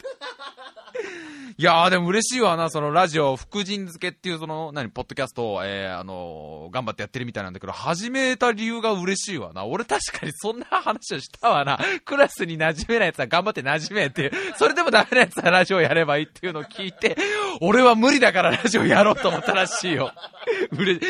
[1.60, 9.64] いやーでも嬉しいわな、そのラジオ、福神漬けっていうその、何、ポッドキャストを、えー、あのー頑張ってやってるみたいなんだけど、始めた理由が嬉しいわな。
[9.64, 11.80] 俺確かにそんな話をしたわな。
[12.04, 17.16] クラスに馴染めないやつは頑張って馴染めっていう、それでもダメなやつはラジオやればいいっていうのを聞いて、
[17.60, 20.12] 俺は無理だからラジオやろうと思ったらしいよ。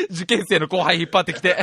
[0.09, 1.57] 受験生の後輩引っ張ってきて。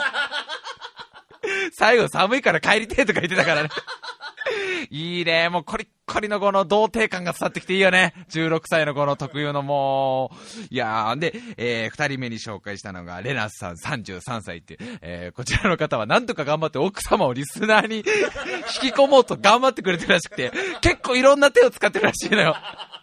[1.78, 3.68] 最後寒いから帰りてえとか言ってたからね。
[4.90, 5.50] いいね。
[5.50, 8.14] もうコリッコリのこの童貞感が伝わってきていいよね。
[8.30, 10.66] 16歳のこの特有のもう。
[10.70, 18.02] いやー、で、えー、二人目に紹介したのが、レナスさん33歳っていう、えー、こちらの方はなんとか頑張って奥様をリスナーに引
[18.92, 22.56] き込もうと頑張ってくれてるらしくて、結構いろんな手を使ってるらしいのよ。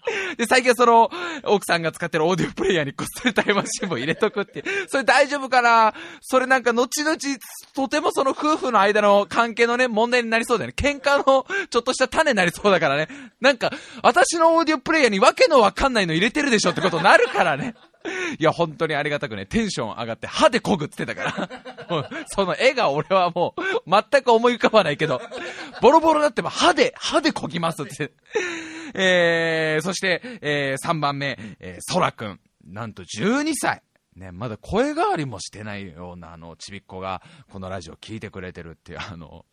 [0.38, 1.10] で、最近はその、
[1.44, 4.64] 奥さんが使ってるオーディオプレイヤーにこっそりタイムマシンも入れとくって。
[4.88, 5.94] それ大丈夫かな？
[6.22, 7.18] それなんか後々、
[7.74, 10.74] とてもその夫婦の間の関係のね、問題になりそうだよね。
[10.78, 13.08] 喧嘩のちょっとした種になりそうだからね。
[13.40, 17.76] なんか、私のオーディオプレイヤーにわけのわかんないの入れてるでしょってことになるからね。
[18.38, 21.50] いや、本当にありがたくね、テンション上がって歯でこぐって言ってたか
[21.88, 22.10] ら。
[22.28, 25.22] その絵が俺はもう、全く思い浮かばないけど、
[25.82, 28.12] ボロボロになっても歯で、歯でこぎますって。
[28.94, 32.40] えー、そして、えー、3番目、えー、空くん。
[32.66, 33.82] なんと12歳。
[34.16, 39.46] ね、まだ声変わりもしてないような、あの、ちびっ子が、このラジオ聞いてくれてるっていう、あの、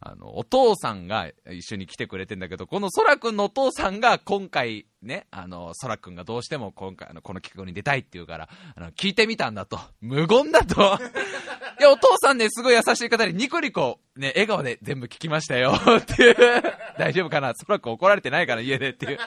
[0.00, 9.80] あの、お父さんが一緒に来てくれてんだけど、このそらくんのお父さんが今回、ね、あの、そらくんがどうしても今回、あの、この企画に出たいっていうから、あの、聞いてみたんだと。
[10.00, 10.98] 無言だと。
[11.80, 16.36] いや、お父さんね、すごい優しい方で、ニコニコ、ね、笑顔で全部聞きましたよ、っていう。
[16.98, 17.54] 大丈夫かな？
[17.54, 19.18] そらくん怒られてないから、家でっていう。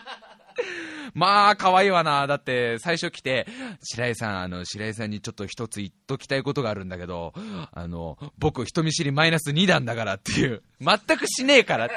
[1.13, 2.27] まあ、可愛いわな。
[2.27, 3.47] だって、最初来て、
[3.83, 7.33] 白井さん、あの、白井さんにちょっと一つ言っときたいことがあるんだけど、
[7.71, 10.63] あの、僕、人見知りマイナス2段だからっていう。
[10.81, 11.89] 全くしねえから。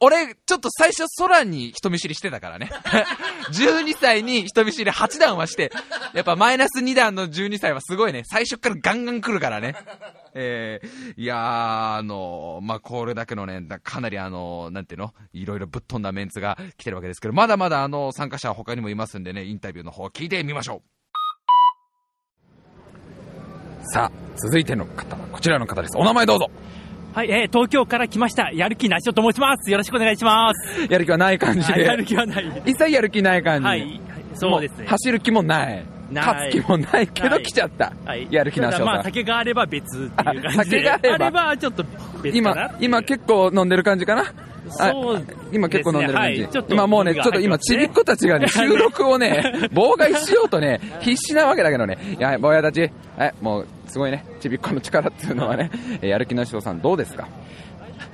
[0.00, 2.70] 俺、ちょっと最初、空に人見知りしてたからね。
[3.52, 5.72] 12歳に人見知り8段はして、
[6.12, 8.22] やっぱマイナス2段の12歳はすごいね。
[8.24, 9.74] 最初からガンガン来るからね。
[10.34, 15.14] えー、いやー、あのまあ、これだけのね、かなりあのなんていうの？
[15.32, 20.94] いろいろぶっ飛んだメンツが来てるわけですけど、まだまだあの、参加者は他にもいますんでね、インタビューの方聞いてみましょう。
[23.92, 25.96] さあ、続いての方はこちらの方です。
[25.96, 26.50] お名前どうぞ。
[27.12, 29.70] はい、えー、東京から来ました、やる気なしおと申します。
[29.70, 30.86] よろしくお願いします。
[30.90, 31.72] やる気はない感じで。
[31.74, 32.62] はいやる気はない。
[32.66, 33.66] 一切やる気ない感じ。
[33.68, 34.00] はい、
[34.34, 34.90] そうですねも。
[34.90, 35.93] 走る気もない。
[36.12, 37.42] 勝つ気もないけどはい。
[37.42, 37.92] 来ちゃった。
[38.04, 40.50] はい、やる気なしおさんただまあ、酒があれば別っていう感じで。
[40.50, 41.30] 酒があれば。
[41.30, 41.84] ばちょっと
[42.22, 44.24] 別今、今結構飲んでる感じかな？
[44.80, 46.42] あそう今結構飲んでる感じ。
[46.42, 46.64] はい。
[46.70, 51.98] 今もうね、ちょっと今、ちびっ子たちがね、収録をね、妨害しようとね、必死なわけだけどね。
[52.18, 57.28] いや、坊やたち、はい、もう、すごいね、ちびっ子の力っていうのはね、えーやる気なしおさんどうですか？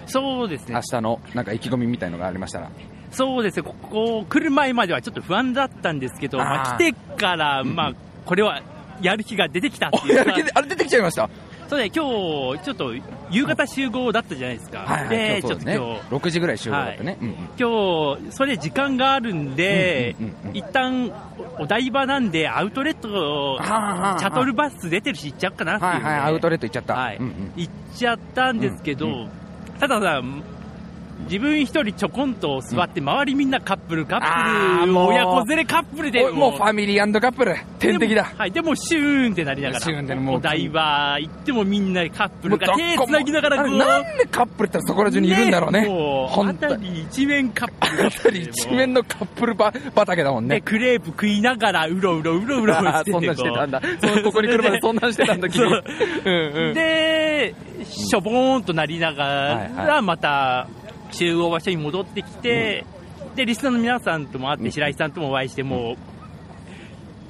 [0.06, 0.74] そうですね。
[0.74, 0.80] 明。
[0.80, 2.70] 日の、なんか意気込みみたいのがありましたら。
[3.12, 7.92] そうですね、ここ、来る前まではちょっと不安だったんですけど、まあ、来てから、まあ、
[8.24, 8.62] これは、
[9.02, 10.14] やる気が出てきたっていう。
[10.14, 11.28] かやる気で、あれ出てきちゃいました？
[11.70, 12.04] そうね、今
[12.56, 12.92] 日、ちょっと、
[13.30, 14.80] 夕方集合だったじゃないですか。
[14.80, 15.74] はいはい、で、ちょっと今日そうですね。
[15.76, 16.26] 今日、。
[16.26, 17.16] 6時ぐらい集合だったね。
[17.20, 17.34] うんうん。
[17.58, 20.16] 今日、それ時間があるんで、
[20.52, 21.12] 一旦
[21.58, 23.08] お台場なんでアウトレット、
[23.54, 26.94] はあはあシャトルバス出てるし行っちゃおうかなっていうので、はいはい、アウトレット行っちゃった。
[26.94, 27.16] はい。
[27.16, 29.28] うんうん行っちゃったんですけど、
[29.78, 30.22] たださ、
[31.24, 38.24] 自分一人ちょこんと座って、周りみんなカップル、カップル、親子連れカップルで、おもうファミリーカップル、天敵だ。
[38.24, 40.36] はい、でもシューンってなりながシューンってら、もう。
[40.36, 45.86] お台場行ってもみんなカップルが手つなぎながらなんでカップルってそこら中にいるんだろうね。
[45.86, 48.10] もう、本当辺り一面カップル。
[48.10, 50.60] 辺り一面のカップルば畑だもんで、ね。
[50.60, 53.80] クレープ食いながら、うろうろうろうろあしててー そんなんしてたんだ。
[53.80, 53.86] こ
[54.24, 55.70] ここに来るまでそんなんしてたんだ君。
[56.74, 57.54] で、
[57.84, 60.68] しょぼーんとなりながはいはら、また
[61.12, 62.84] 集合場所に戻ってきて、
[63.36, 65.96] で、リスナーの皆さんとも会って、白井さんともお会いして、もう、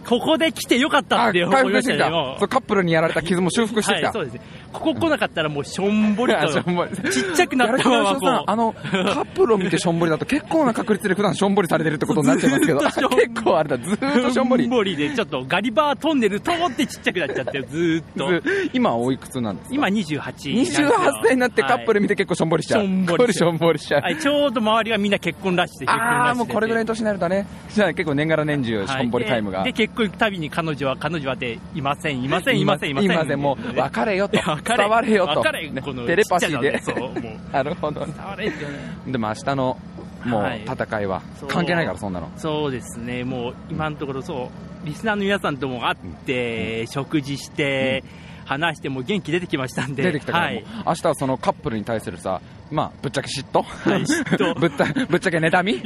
[0.09, 2.11] ここで来てよかったって思回いま復した。
[2.11, 4.41] ねカップルにやられた傷も修復してきた、はい、そうですね。
[4.73, 8.43] ここ来なかったらもうしょんぼりと、 しょんぼりちっちゃくなったままこう。
[8.47, 8.79] あの、カ
[9.23, 14.65] ップルを見てしょんぼりだと結構な確率で普段しょんぼりされてるってことになっちゃいますけど、 結構あれだ、ずーっとしょんぼり。
[14.65, 18.49] しょんぼりで、ちょっとガリバートンネル通ってちっちゃくなっちゃって、ずーっと。
[18.73, 19.75] 今おいくつなんですか？
[19.75, 20.21] 今28。
[20.55, 20.91] 28
[21.25, 22.83] 歳になってカップル見て結構しょんぼりしちゃう。
[22.83, 24.01] しょんぼりしょんぼりしちゃう。
[24.03, 29.59] はい、ちょうど周りがみんな結婚ラッシュで結婚ラッシュでああ、もうこれぐらいの年になるとね、じゃあ結構年がら年中しょんぼりタイムが。
[29.59, 34.79] はいでで結婚行くたびに彼女は彼女はでいませんいませんいませんいませんいませんもう別れよと別れ。
[34.79, 35.43] 伝われよと。
[35.43, 36.81] ねテレパシーで。
[37.53, 38.13] なるほどね。
[38.17, 38.71] 伝われってね
[39.07, 39.79] でも明日の
[40.25, 40.63] もうはい。
[40.65, 41.23] 戦いは。
[41.39, 41.49] そう。
[41.49, 42.31] 関係ないからそんなの。
[42.37, 43.25] そうですね。
[43.25, 44.51] もう今のところそ
[44.85, 44.87] う。
[44.87, 48.03] リスナーの皆さんとも会って、食事して、
[48.45, 50.03] 話しても元気出てきましたんで。
[50.03, 50.65] 出てきたから、はい。
[50.87, 52.41] 明日はそのカップルに対するさ、
[52.71, 54.55] まあ、ぶっちゃけ嫉妬、はい嫉妬。
[54.59, 55.81] ぶったぶっちゃけ妬み。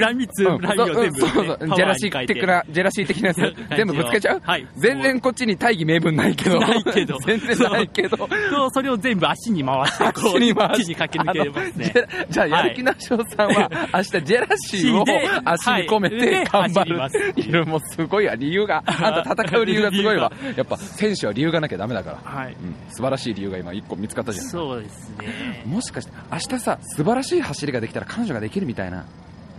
[0.00, 3.54] 恨みつうん恨みを全部、そうそうパワジェラシー的な、ジェラシー的なやつ。
[3.76, 4.40] 全部ぶつけちゃう？
[4.44, 4.66] はい。
[4.76, 6.58] 全然こっちに大義名分ないけど。
[6.60, 7.18] ないけど。
[7.26, 8.16] 全然ないけど。
[8.16, 8.70] そう。
[8.72, 11.92] それを全部足に回してこう足に回し駆け抜けますね。
[12.30, 16.20] じゃあ、やる気なしおさんは、明日ジェラシーをで足に込めはい。
[16.20, 16.86] て頑張る。
[16.86, 17.18] 走ります。
[17.36, 18.82] いる、もうすごいわ、理由が。
[18.86, 20.32] あんた戦う理由がすごいわ。
[20.56, 22.18] やっぱ、選手は理由がなきゃダメだから。
[22.24, 22.52] はい。
[22.52, 22.74] うん。
[22.90, 24.46] 素晴らしい理由が今一個見つかったじゃん。
[24.46, 29.04] そうですねもしかして、明日さ、素晴らしい走りができたら彼女ができるみたいな。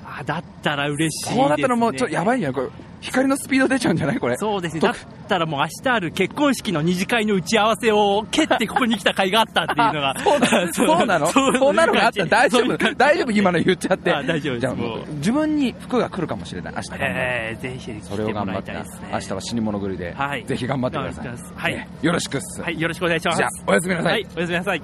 [0.09, 2.68] あだったら嬉しいこうなったらもう、ちょっとやばいんや、これ。
[3.01, 4.20] 光のスピード出ちゃうんじゃない？
[4.20, 4.38] これ。
[4.38, 4.80] そうですね。
[4.82, 4.95] とだっ
[5.28, 10.15] たらもう明日ある結婚式の二次会の打ち合わせを蹴ってここに来た会があったっていうのが。
[10.74, 11.28] そうなの？
[11.28, 12.95] そうなのそんなのがあった大丈夫？
[12.95, 13.32] 大丈夫？
[13.32, 14.11] 今の言っちゃって。
[14.11, 16.74] あ大丈夫じゃあもう自分に服が来るかもしれない。
[16.76, 16.99] 明日頑。
[17.01, 18.72] えー、ぜひ来それを頑張って。
[19.11, 21.28] 明日は死に物狂いで、はいぜひ頑張ってください。
[21.55, 22.63] はいねよろしくっす。
[22.63, 23.38] はい、よろしくお願いします。
[23.38, 24.82] じゃあおやすみなさいはい、おやすみなさい。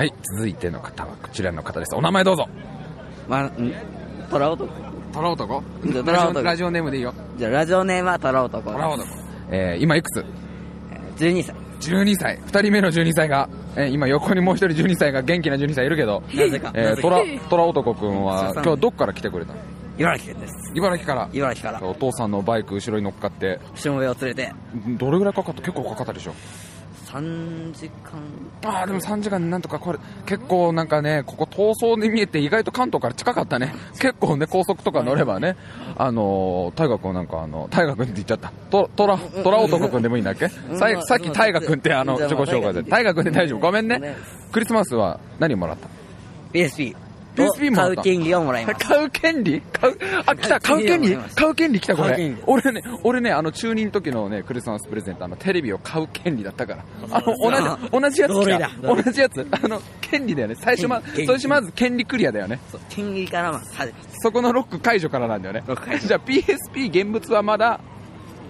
[0.00, 1.94] はい、続いての方はこちらの方です。
[1.94, 2.48] お名前どうぞ。
[3.28, 3.50] まあ、
[4.30, 4.72] トラ男？
[5.12, 7.12] トラ男男ラジオネームでいいよ。
[7.36, 8.70] じゃあ、ラジオネームはトラ男。
[8.72, 9.06] トラ男。
[9.50, 10.24] えー、今いくつ
[11.18, 11.54] ？12歳。
[11.82, 12.38] 12歳。
[12.46, 19.58] 二人目の12歳が、えー今横にもう一人12歳が元気な12歳いるけど、なぜかえー、なぜかトラ、トラ男くんは 今日どっから来てくれたの？
[19.98, 20.54] 茨城県です。
[20.74, 21.28] 茨城から？
[21.30, 21.86] 茨城から。
[21.86, 24.50] お父さんのバイク後ろに乗っかって、しもべを連れて、
[24.98, 25.60] どれぐらいかかった？
[25.60, 26.32] 結構かかったでしょ
[27.12, 28.20] 3時間。
[28.72, 33.74] ああ、でも3時間なんとかこれ、結構なんかね、ここ逃走で見えて意外と関東から近かったね。
[34.00, 35.56] 結構ね、高速とか乗ればね、
[35.96, 38.52] あのー、大河君なんかあの、大河君って言っちゃった。
[38.70, 40.44] と、トラ、トラ男君でもいいんだっけ？
[40.46, 42.82] うんささっき大河君ってあの、自己紹介で。
[42.82, 43.58] 大河君で大丈夫。
[43.60, 44.16] ごめんね。
[44.52, 45.88] クリスマスは何もらった
[46.52, 46.94] ？PSP。
[47.36, 48.86] PSP も買う権利をもらいます。
[48.86, 49.60] 買う権利？
[49.60, 51.80] 買う、あ、来た、買う権利買う権利？
[51.80, 52.36] 来た、これ。
[52.46, 56.84] 俺ね、俺ね、あの、中二の時のね、クリスマスプレゼント、あの、テレビを買う権利だったから。
[57.10, 57.50] あの、同
[57.80, 58.70] じ、同じやつ来た。
[58.82, 59.46] 同じやつ。
[59.50, 60.56] あの、権利だよね。
[60.56, 62.58] 最初ま、最初まず権利クリアだよね。
[62.88, 63.70] 権利からまず
[64.22, 65.62] そこのロック解除からなんだよね。
[66.00, 67.80] じゃあ PSP 現物はまだ、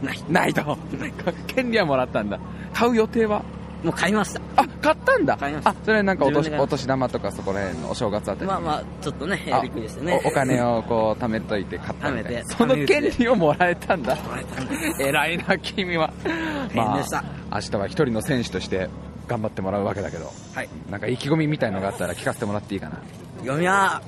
[0.03, 0.25] ない。
[0.29, 0.79] ないと。
[1.47, 2.39] 権利はもらったんだ。
[2.73, 3.45] 買う予定は？
[3.83, 4.41] もう買いました。
[4.57, 5.37] あ、買ったんだ。
[5.37, 8.47] 買いましたあ、それなんかお年、お年玉とかそこら辺のお正月あたり。
[8.47, 10.21] まあまあ、ちょっとね、あびっくりしてね。
[10.25, 15.03] おお金をこう貯めといて買ったみたいなその権利をもらえたんだもらえたんです。
[15.03, 16.13] 偉いな君は
[16.73, 18.89] 変でした明日は一人の選手として
[19.27, 20.69] 頑張ってもらうわけだけどはい。
[20.91, 22.97] なんか意気込みみたいのがあったら聞かせてもらっていいかな
[23.41, 24.03] 読みは、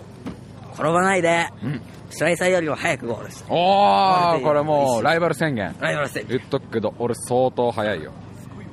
[0.74, 1.80] 転ばないで、うん
[2.14, 3.46] 白井さんよりも早くゴールする。
[3.48, 6.26] おーこれもうライバル宣言ライバル戦。
[6.28, 8.12] 言っとくけど俺相当速いよ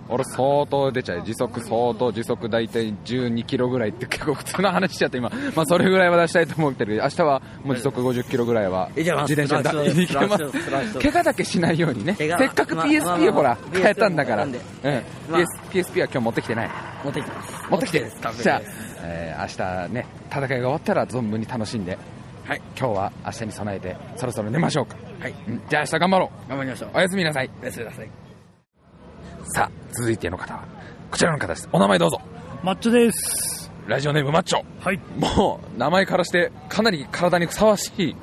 [0.10, 5.30] 俺相当出ちゃう時速相当時速大体12キロぐらいって結構普通の話しちゃって今。
[5.56, 6.96] まあそれぐらいは出したいと思ってる。
[6.98, 12.16] 明日はもう時速50キロぐらいは自転車だフラッシュいけます怪我だけしないようにね。
[12.18, 16.70] せっかくまあ PSP をほら変えたんだから、PSP は今日持ってきてない。
[17.04, 17.70] 持ってきてます。
[17.70, 18.06] 持ってきて
[18.42, 18.62] じゃあ
[19.04, 21.98] えー明日ね戦いが終わったら存分に楽しんで。
[22.46, 22.62] はい。
[22.78, 24.98] 今日は明日に備えてそろそろ寝ましょうか。
[25.20, 25.34] はい。
[25.48, 25.62] うん。
[25.70, 26.50] じゃあ明日頑張ろう。
[26.50, 26.90] 頑張りましょう。
[26.96, 27.50] おやすみなさい。
[27.62, 28.29] おやすみなさい。
[29.50, 30.64] さあ続いての方は
[31.12, 32.22] こちらの方ですお名前どうぞ
[32.64, 33.72] マッチョです。
[33.88, 35.00] ラジオネームマッチョはい。
[35.18, 38.16] もう名前からしてかなり体にふさわしい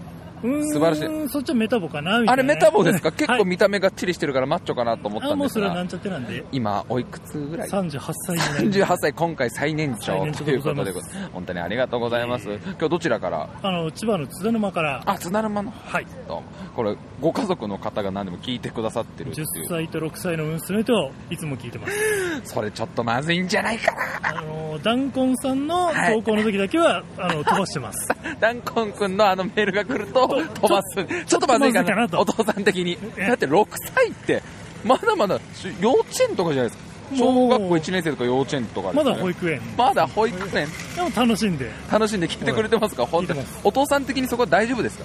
[0.73, 1.25] 素晴らしい。
[1.25, 1.29] い。
[1.29, 2.43] そっちはメタボかなみたいな。
[2.45, 2.53] ね。
[2.53, 3.13] あれメタボですか？
[3.13, 3.39] 結はい。
[3.41, 6.45] 構見た目がっちりしてるからマッチョかなと思ったあ、んですがもうそれはなんちゃってなんで。
[6.53, 8.37] 今おいくつぐらい？38歳。
[8.37, 12.49] になり38歳今回最年長ということででござい本当にありがとうございます。
[12.51, 13.49] 今日どちらから？
[13.63, 15.03] あの、千葉の津田沼から。
[15.07, 15.63] あ津田沼。
[15.63, 16.07] のはい。
[16.29, 16.43] どうも。
[16.75, 21.93] これご家族の方が何でも聞いてくださってるってい10う歳と6歳の娘といつも聞いてます。
[22.45, 23.93] それちょっとまずいんじゃないか。
[24.23, 28.09] なあの、ダンコンさんの投稿の時だけは、あの、飛ばしてます。
[28.41, 30.95] ダンコン君のあのメールが来ると飛ばす。
[31.27, 32.99] ちょっとまずいかなお父さん的に。
[33.17, 34.43] だって6歳って
[34.85, 36.87] まだまだし幼稚園とかじゃないですか。
[37.17, 39.61] 小学校1年生とか幼稚園とかですまだ保育園。
[39.79, 40.67] まだ保育園。
[40.97, 41.71] でも楽しんで。
[41.91, 43.07] 楽しんで聞いてくれてますか？
[43.07, 43.41] 本当に。
[43.63, 45.05] お父さん的にそこは大丈夫ですか？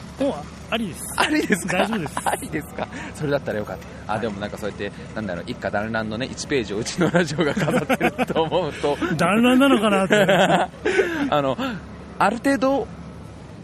[0.72, 1.04] ありです。
[1.18, 1.78] ありですか？
[1.78, 2.14] 大丈夫です。
[2.26, 2.88] ありですか？
[3.14, 3.78] それだったらよかっ
[4.08, 4.14] た。
[4.16, 8.98] あでもなんかそうやってなんだろう一家団らんのね1ページをうちのラジオが飾ってると思うと。
[9.16, 10.16] 団らんなのかなって。
[11.30, 11.56] あの
[12.18, 12.88] ある程度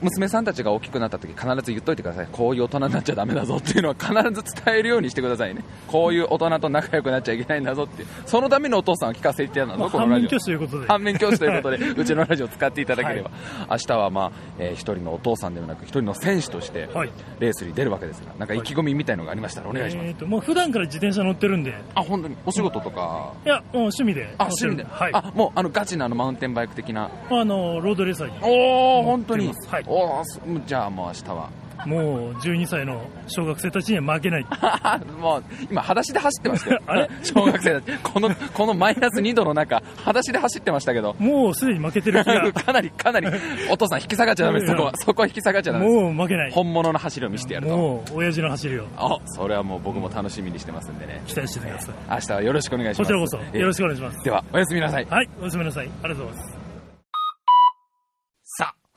[0.02, 2.28] 娘さんたちが大きくなった時必ず言っといてください。
[2.32, 5.64] こういう大人になっちゃダメだぞっていうのは必ず伝えるようにしてくださいね。
[5.88, 10.30] こういう大人と仲良くなっちゃいけないんだぞってそのためのお父さんを聞かせてやるの、まあこのラジオ。
[10.30, 10.88] 反面教師ということで。
[10.88, 13.32] 反面教師ということで うちのラジオを使っていただければ、
[13.70, 17.10] 明日はまあ、えー一人のお父さんではなく一人の選手としてはい。
[17.40, 21.74] レースに出るわけですがなんか意気込みみたいのがありましたらお願いします、えーと、もう普段から自転車乗ってるんで。
[21.96, 22.36] あ本当に？
[22.46, 24.34] お仕事とか、いや、もう趣味で。
[24.38, 25.12] あ趣味で、はい。
[25.14, 27.10] あもうあのガチなあのマウンテンバイク的な。
[27.30, 28.34] あの、ロードレーサーに。
[28.42, 29.48] おお本当に。
[29.68, 29.84] はい。
[29.88, 31.50] おーすじゃあもう明日は
[31.86, 34.46] もう、12歳の小学生たちには負けない。
[35.22, 37.10] もう今裸足で走ってましたよ あれ？
[37.24, 42.52] 小学生だってこのこのマイナス2度の中裸足で走ってましたけどもうすでに負けてる気が。
[42.52, 43.28] かなりかなり
[43.70, 46.52] お父さん引き下がっちゃダメですそこはそこは引き下がっちゃダメですもう負けない。
[46.52, 51.96] 本物の走りを見せてやるともう、親父の走りをあそれはもう僕も楽しみにしてますんでね期待しててください。
[52.10, 54.24] 明日はよろしくお願いしますこちらこそ、よろしくお願いします。
[54.24, 55.90] ではおやすみなさいはい、おやすみなさい。
[56.04, 56.57] ありがとうございます。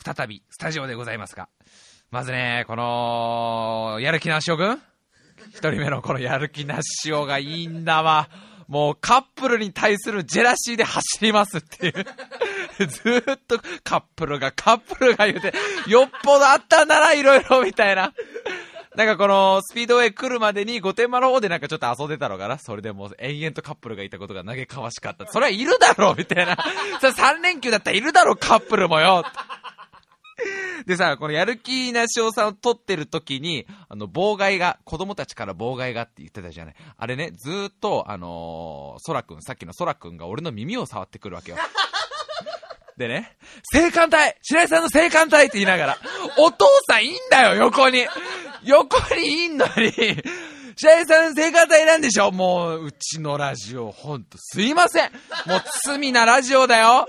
[0.04, 1.48] 再びスタジオでございますが、
[2.10, 4.82] まずね、この、やる気なしおくん？
[5.50, 8.28] 一人目のこのやる気なしおがいいんだわ。
[8.66, 11.92] もうカップルに対するジェラシーで走りますっていう。
[12.86, 15.52] ずーっとカップルがカップルが言うて、
[15.86, 18.12] よっぽどあったんだな、いろいろみたいな。
[18.96, 22.58] なんかこのスピードウェイ来るまでに御殿場の方でなんかちょっと遊んでたのかな？
[22.58, 25.26] それでもう延々とカップルがいたことが嘆かわしかった。
[25.26, 26.56] それはいるだろうみたいな。
[27.00, 29.24] それ3連休だったらいるだろうカップルもよ
[30.86, 36.74] でさ、このやる気なしおさんを撮ってる時に、あの、妨害が、子供たちから妨害がって言ってたじゃない。
[36.96, 41.58] あれね、ずーっと、あのー、ソラくん、さっきのソラくんが俺の耳を触ってくるわけよ。
[42.96, 43.36] でね、
[43.72, 45.98] 性感帯白井さんの性感帯って言いながら、
[46.38, 48.06] お父さんいいんだよ、横に。
[48.64, 49.72] 横にいんのに、
[50.76, 52.30] 白井さん性感帯なんでしょ？
[52.30, 55.12] もう、うちのラジオ、ほんと、すいません。
[55.46, 57.06] もう罪なラジオだよ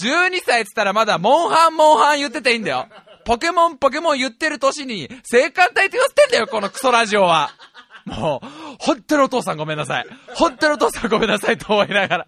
[0.00, 2.86] 12歳っつったらまだ、モンハンモンハン言ってていいんだよ。
[3.24, 7.50] ポケモンポケモン言ってる年に、性感帯って言ってんだよ、このクソラジオは。
[8.06, 8.46] もう、
[8.78, 10.06] 本当にお父さんごめんなさい。
[10.34, 12.26] 本当にお父さんごめんなさいと思いながら。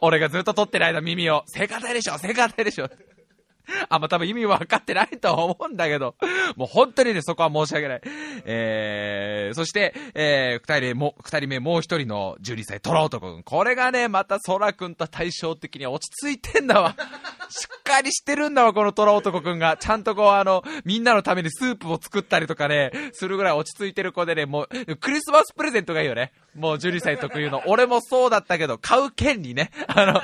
[0.00, 2.88] 俺がずっと撮ってる間耳を、性感帯でしょ性感帯でしょ
[3.88, 6.14] あんま多分意味分かってないとは思うんだけど、
[6.56, 8.00] もう本当にね、そこは申し訳ない。
[8.44, 13.42] えー、そして、えー、二人目も、二人目もう一人の12歳、トラ男くん。
[13.42, 16.94] これがね、また空くんと対照的に落ち着いてんだわ。
[17.50, 19.76] しっかりしてるんだわ、このトラ男くんが。
[19.78, 26.32] ちゃんとこう、あの、みんなのためにスープを作ったりとかね、するぐらい落ち着いてる子でね、もう、クリスマスプレゼントがいいよね。
[26.54, 27.62] もう12歳特有の。
[27.66, 29.70] 俺もそうだったけど、買う権利ね。
[29.86, 30.20] あの、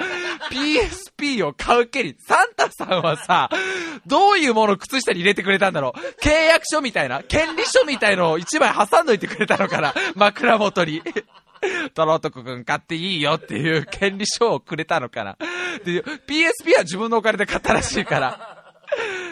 [0.51, 2.17] PSP を買う権利。
[2.19, 3.34] サンタさんはさ、
[4.07, 11.03] どういうものを靴下に入れてくれたんだろう契約書みたいな、権利書みたいのを一枚挟んどいてくれたのかな枕元に。
[11.95, 15.37] トロ男くん買っていいよっていう権利書をくれたのかな
[15.85, 18.65] で、PSP は自分のお金で買ったらしいから。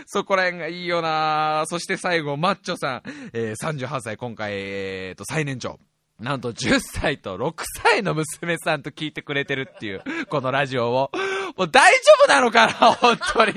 [0.06, 5.78] そこら辺がいいよなそして最後、マッチョさん、えー、38歳、今回、えーと、最年長。
[6.18, 11.10] なんと10歳と6歳の娘さんと聞いてくれてるっていう、このラジオを。
[11.56, 13.54] もう大丈夫なのかな本当に。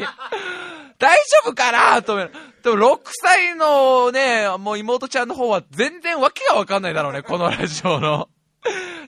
[0.98, 2.32] 大丈夫かなと思う。
[2.64, 8.30] でも6歳のね、もう妹ちゃんの方は全然わけがわかんないだろうね、このラジオの。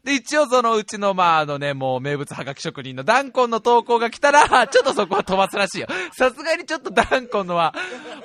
[0.04, 5.88] で、一応そのうちの、まあ、あのね、もう名物はがき職人のダンコンの投稿が来たら、ちょっとそこは飛ばすらしいよ。
[6.14, 7.74] さすがにちょっとダンコンのは、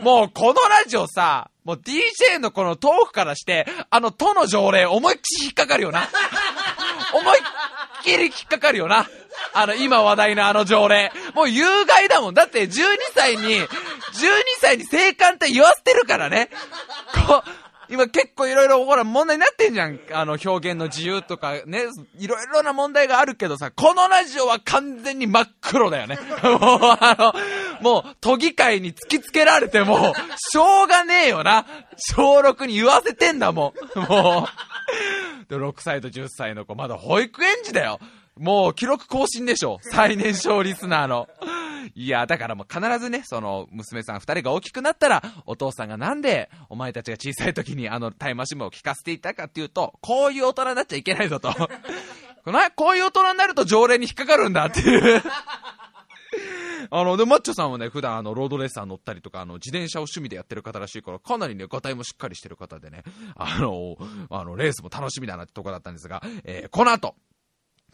[0.00, 6.08] もうこのラジオさ、もう DJ のこのトークからして、あの都の条例思いっきり引っかかるよな。
[7.14, 7.42] 思いっ
[8.02, 9.06] きり引っかかるよな。
[9.54, 11.12] あの、今話題のあの条例。
[11.34, 12.34] もう有害だもん。
[12.34, 12.70] だって12
[13.14, 13.68] 歳に、12
[14.60, 16.50] 歳に性感って言わせてるからね。
[17.26, 17.50] こう、
[17.92, 20.00] 今結構いろいろほら問題になってんじゃん。
[20.12, 21.84] あの表現の自由とかね、
[22.18, 26.18] いろいろな問題があるけどさ、このラジオは完全に真っ黒だよね。
[26.42, 27.34] もうあの、
[27.82, 31.66] もう、都議会に突きつけられても、しょうがねえよな。
[31.96, 33.98] 小6に言わせてんだもん。
[33.98, 34.48] も
[35.46, 35.50] う。
[35.50, 38.00] で、6歳と10歳の子、まだ保育園児だよ。
[38.38, 39.78] もう、記録更新でしょ。
[39.82, 41.28] 最年少リスナーの。
[41.94, 51.52] いや、だからもう必ずね、その、娘さん二人が大きくなったら、お父さんがなんで、お前たちが小さい時にあのタイムマシンを聞かせていたかっていうと、こういう大人になっちゃいけないぞと。
[52.44, 55.22] このこういう大人になると条例に引っかかるんだっていう。
[56.90, 63.02] あの、で、マッチョさんはね、普段あの、ロードレーサー乗ったりとか、あの、自転車を趣味でやってる方らしいから、かなりね、ガタイもしっかりしてる方でね、
[63.36, 63.96] あの、
[64.30, 67.14] あの、レースも楽しみだなってとこだったんですが、えーこの後、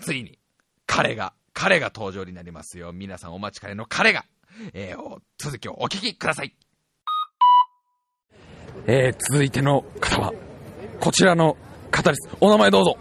[0.01, 0.39] ついに、
[0.87, 2.93] 彼が、彼が登場になりますよ。
[2.93, 4.25] 皆さんお待ちかねの彼が、
[4.73, 6.55] えーお続きをお聞きください。
[8.87, 10.33] えー、続いての方は、
[11.01, 11.57] こちらの
[11.91, 12.29] 方です。
[12.41, 12.97] お名前どうぞ。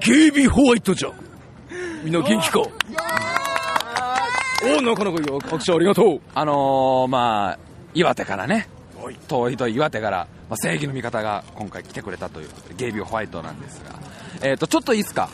[0.00, 1.12] ゲイビーホワイトじゃ。
[2.02, 2.60] みんな元気か？
[2.60, 2.64] お
[4.82, 5.38] なかなかよ。
[5.40, 6.20] 拍手ありがとう。
[6.34, 7.58] あのー、まあ、
[7.94, 8.68] 岩手からね、
[9.28, 13.92] 遠いと岩手から、まあ、正義の味方が今回来てくれたということで、ゲイビーホワイトなんですが、
[14.42, 15.28] えっ、と、ちょっといいですか？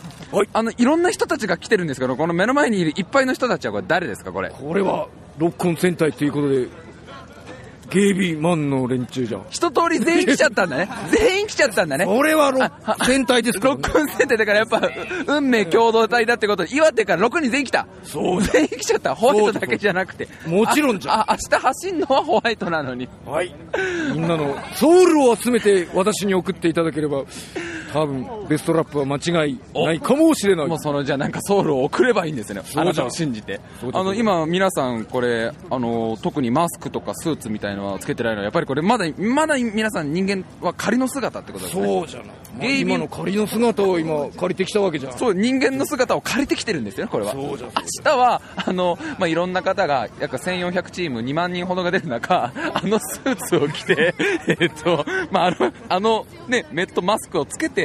[0.52, 4.50] あの、いろんな人たちが来てるんですけど、この目の前にいるいっぱいの人たちはこれ誰ですか、これ？
[4.50, 6.66] これは、六根戦隊ということで、
[7.90, 9.46] ゲイビーマンの連中じゃん。
[9.48, 10.90] 一通り全員来ちゃったんだね。
[11.10, 12.04] 全員来ちゃったんだね。
[12.04, 12.70] 俺は六
[13.06, 13.68] 戦隊ですか？
[13.68, 13.80] ら、ね。
[13.82, 14.90] 六根戦隊だからやっぱ、
[15.26, 17.86] 運命共同体だってことで、岩手から6人全員来た。
[18.02, 19.14] そう全員来ちゃった。
[19.14, 20.28] ホワイトだけじゃなくて。
[20.46, 21.14] もちろんじゃん。
[21.20, 23.08] あ、あ明日走んのはホワイトなのに。
[23.24, 23.54] はい。
[24.12, 27.22] みんなのソウルを集めて私に送っていただければ、
[27.92, 30.66] 多分、ベストラップは間違いないかもしれない。
[30.66, 32.62] もうその、じゃあなんかソウルを送ればいいんですよね。
[32.64, 33.60] そうじゃんあなたを信じて。
[33.92, 41.86] あの、今皆さんこれ、あの、特にマスクとかスーツみたいなのはつけてないのは、やっぱりこれまだ、まだ皆さん人間は仮の姿ってことですね。
[41.86, 42.28] そうじゃない。
[42.60, 45.18] ゲイビー今の仮の姿を今借りてきたわけじゃん。
[45.18, 47.32] そう、人間の姿を借りてきてるんですよね、これは。
[47.32, 47.70] そうじゃん。
[47.70, 54.14] 明日は、あの、まあ、いろんな方が、約1400チーム2万人ほどが出る中、あのスーツを着て、
[54.60, 57.77] えっと、まあ、あの、あの、ね、メットマスクをつけて、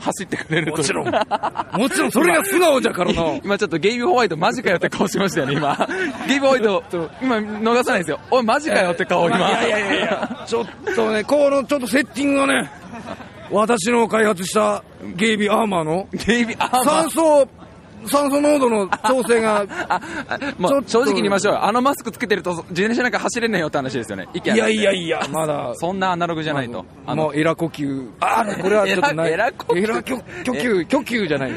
[0.00, 0.78] 走ってくれると。
[0.78, 5.88] もちろんもちろんそれが素顔じゃからな今ちょっとゲイビーホワイトマジかよって顔しましたよね、今。
[6.28, 6.84] ゲイビーホワイト、
[7.20, 8.20] 今逃さないですよ。
[8.30, 9.38] おい、マジかよって顔、今。
[9.38, 12.70] いやいやいやちょっとね、このちょっとセッティングがね、
[13.50, 14.84] 私の開発した
[15.16, 17.48] ゲイビーアーマーの、ゲイビーアーマー酸素、
[18.06, 19.66] 酸素濃度の調整が、
[20.58, 21.64] もう正直に言いましょうよ。
[21.64, 24.28] あのマスクつけてると自転車なんか走れねえよって話ですよね。
[24.34, 26.84] 息いやいやいいや、まだ、そんなアナログじゃないと。
[27.06, 29.32] あのもうエラ呼吸、あーこれはちょっとない。
[29.32, 31.52] エラ呼吸呼呼吸、呼吸じゃない。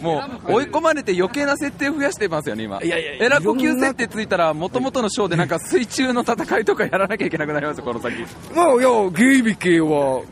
[0.00, 2.82] もう追い込まれて余計な設定を増やしてますよね、今。
[2.82, 8.14] いやいやエラ呼吸設定ついたら、もともとのショーでなんか水中の戦いとかやらなきゃいけなくなりますよ、この先。
[8.54, 10.22] まあ、いや、ゲイビ系は、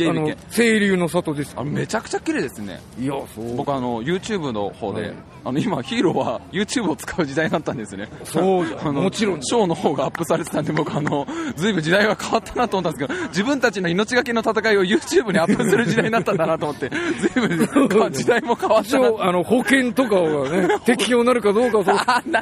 [0.00, 1.54] あの清流の里です。
[1.56, 2.80] あめちゃくちゃ綺麗ですね。
[2.98, 3.56] いや、そう。
[3.56, 5.12] 僕あの、YouTube の方で、
[5.44, 8.08] あの、今ヒーローは YouTube を使う時代になったんですよね。
[8.24, 11.26] そうあのもちろんショーの方がアップされてたんで、僕あの、
[11.56, 21.96] ずいぶん時代が変わったなと思ったんですけど、自分たちの命がけの戦いを YouTube にアップする時代になったんだなと思って、ずいぶん時代も変わったなあの、保険とかがね、 適用になるかどうかをそう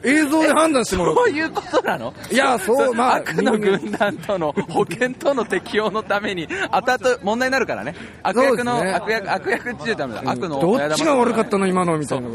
[0.05, 1.14] 映像で判断してもらう。
[1.14, 2.14] そういうことなの？
[2.30, 7.94] いや、そう、まあ、悪の軍団との保険との適用のために、後々問題になるからね。
[8.22, 10.22] 悪役の、ね悪役、悪役って言うためだ。
[10.24, 12.28] 悪のど親玉っちが悪かったの今のみたいな。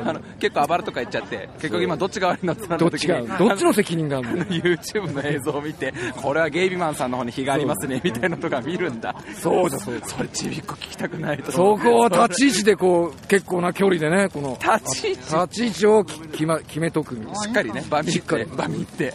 [0.55, 3.07] 構暴れとか言っちゃって、結局今どっちが悪いのってなった時に。
[3.09, 9.15] どっちが、どっちの責任があるの？YouTube の映像を見て、これはゲイビマンさんの方に非がありますね、みたいなとか見るんだ。
[9.35, 10.07] そうだそうだ。
[10.07, 11.77] それちびっこ聞きたくないとそ。
[11.77, 15.19] こは立ち位置でこう、結構な距離でね、この、立ち位置？
[15.35, 17.15] 立ち位置を決ま決めとく。
[17.15, 19.13] しっかりね、場見しって、場見て。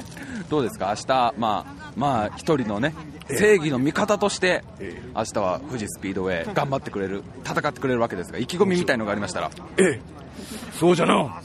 [0.48, 0.94] どうですか？
[0.96, 2.94] 明日、まあ、まあ、一人のね、
[3.28, 4.64] 正義の味方として、
[5.14, 9.50] 明日は富士スピードウェイ、頑張ってくれる、戦ってくれるわけですが、意気込みみたいのがありましたら。
[9.78, 10.00] ええ、
[10.80, 11.42] そうじゃな。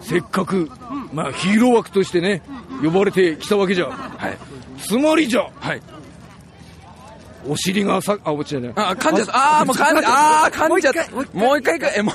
[0.00, 0.70] せっかく、
[1.12, 2.40] まあヒーロー枠としてね、
[2.82, 3.90] 呼ばれてきたわけじゃ。
[3.90, 4.38] はい。
[4.78, 5.50] つまりじゃ。
[5.60, 5.82] はい。
[7.46, 8.72] お尻がさ、あ、落ちてない。
[8.74, 9.60] あ、噛んじゃった。
[9.60, 11.10] あー、もう噛んじゃった。
[11.38, 12.14] もう一回、え、もう、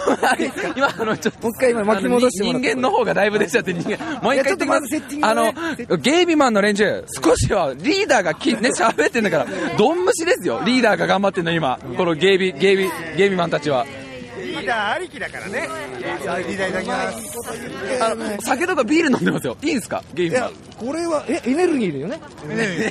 [0.75, 1.43] 今、あの、ちょっと。
[1.43, 4.21] もう一回今巻き戻して人間の方がだいぶ出ちゃって、人間。
[4.23, 4.87] もう一回言ってきまず
[5.21, 5.53] あね
[5.87, 9.45] の、ゲイビマンの連中、少しは、リーダーがき、ね、 喋ってんだから、
[9.77, 10.63] ドン虫ですよ。
[10.65, 11.77] リーダーが頑張ってんの、今。
[11.95, 13.85] このゲイビ、ゲイビ、ゲイビマンたちは。
[14.69, 15.67] ダーありきだからね。
[16.23, 18.03] さあ、リーダーいただきます。
[18.03, 19.57] あの、酒とかビール飲んでますよ。
[19.61, 20.03] いいんすか？
[20.13, 20.51] ゲイビマン。
[20.77, 22.19] これは、え、エネルギーだよね。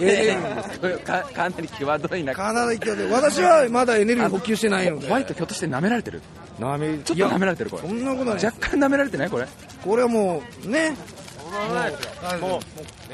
[0.00, 2.34] えー かかなり際どいな。
[2.34, 5.06] かなり際どい私はまだエネルギー補給してないので。
[5.06, 6.20] ホワイトひょっとして舐められてる？
[6.58, 7.82] なめ、ちょっと舐められてるこれ。
[7.88, 8.44] そんなことない。
[8.44, 9.46] 若干舐められてないこれ？
[9.84, 10.94] これはもう、ね。
[12.40, 12.60] もう、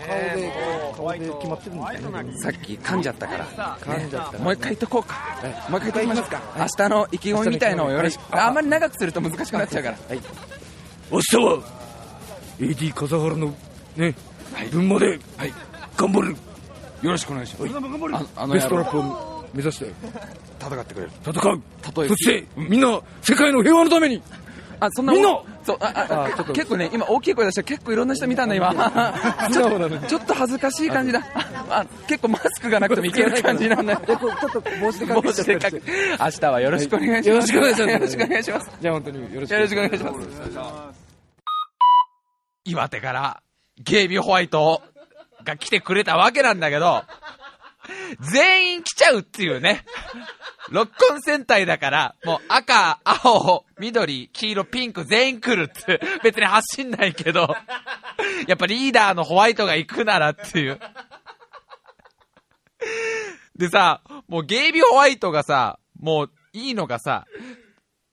[0.07, 0.53] 顔で、
[0.97, 2.39] 顔で決まってるんですよね。
[2.39, 3.47] さっき噛んじゃったから。
[3.80, 4.39] 噛んじゃった。
[4.39, 5.16] もう一回言っとこうか。
[5.68, 6.43] もう一回言っときますか。
[6.57, 8.22] 明日の意気込みみたいのをよろしく。
[8.37, 9.99] あんまり長くすると難しくなっちゃうから。
[11.11, 11.59] 明日は、
[12.59, 13.55] AD 笠原の、
[13.97, 14.14] ね、
[14.70, 15.18] 分まで
[15.97, 16.37] 頑張る。
[17.03, 17.74] よろしくお願いします。
[18.37, 19.93] ああのベストラップを目指して
[20.59, 21.62] 戦ってくれる戦う。
[22.09, 24.22] そしてみんな世界の平和のために
[24.81, 25.39] あそんなみんな。
[25.64, 28.72] そうああ結構ね今大きい声出して結構いろんな人見たんだ今。
[29.53, 31.22] ちょっとちょっと恥ずかしい感じだ。
[31.70, 33.93] あ結構マスクがなくてもいける感じなんだ。
[33.95, 36.16] よちょっと帽子でかけちゃったりして。
[36.20, 37.29] 明日はよろしくお願いします。
[37.29, 37.93] よろしくお願いします。
[37.93, 38.70] よろしくお願いします。
[38.81, 40.12] じゃあ本当によろしくよろしくお願いしま
[40.93, 41.05] す。
[42.64, 43.43] 岩手から
[43.79, 44.83] ゲイビーホワイト
[45.45, 47.03] が来てくれたわけなんだけど、
[48.20, 49.85] 全員来ちゃうっていうね。
[50.70, 57.55] 六根戦隊だから、もう赤、青、緑、黄色、ピンク全員来るって、別に走んないけど、
[58.47, 60.80] やっぱリーダーのホワイトが行くならっていう。
[63.57, 67.26] でさ、もうゲイビーホワイトがさ、もういいのがさ、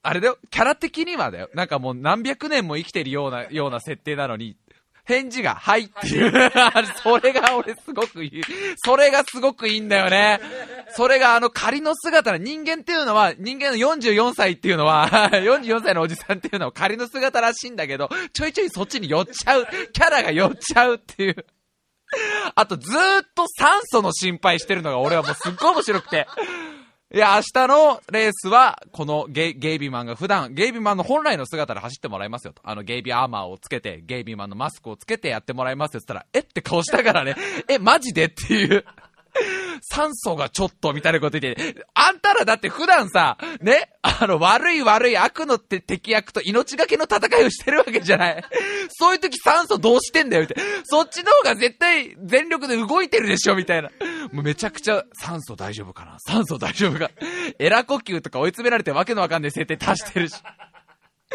[0.02, 1.48] あれだよ、キャラ的にはだよ。
[1.54, 4.56] なんかもう何百年も生きてるような、ような設定なのに、
[5.04, 6.32] 返事が、はいっていう。
[7.02, 8.42] それが俺すごくいい。
[8.84, 10.40] それがすごくいいんだよね。
[10.94, 19.66] それがあの仮の姿の人間っていうのは、人間の44歳っていうのは、 44歳のおじさんっていうのは仮の姿らしいんだけど、ちょいちょいそっちに寄っちゃう。
[19.92, 21.46] キャラが寄っちゃうっていう。
[22.54, 26.28] あとずーっと酸素の心配してるのが俺はもうすっごい面白くて。
[27.14, 32.62] いや、明日のレースは、このゲイゲイビーマンが普段、ゲイビーマンの本来の姿で走ってもらいますよと。
[32.64, 37.36] あの、ゲイビーアーマーをつけて、ゲイビーマンのマスクをつけてやってもらいますよって言ったら、えって顔したからね、
[37.68, 38.86] え、マジでっていう。
[39.92, 48.44] 酸素がちょっと、みたいなこと言って、あんたらだって普段さ、ね、あの、悪い悪い悪のって敵役と命がけの戦いをしてるわけじゃない。
[48.88, 50.70] そういう時酸素どうしてんだよ、みたいな。
[50.84, 53.90] そっちの方が絶対全力で動いてるでしょ、みたいな。
[54.32, 56.16] もうめちゃくちゃ酸素大丈夫かな？
[56.20, 57.10] 酸素大丈夫か？
[57.58, 60.36] エラ呼吸とか追い詰められてわけのわかんない設定足してるし。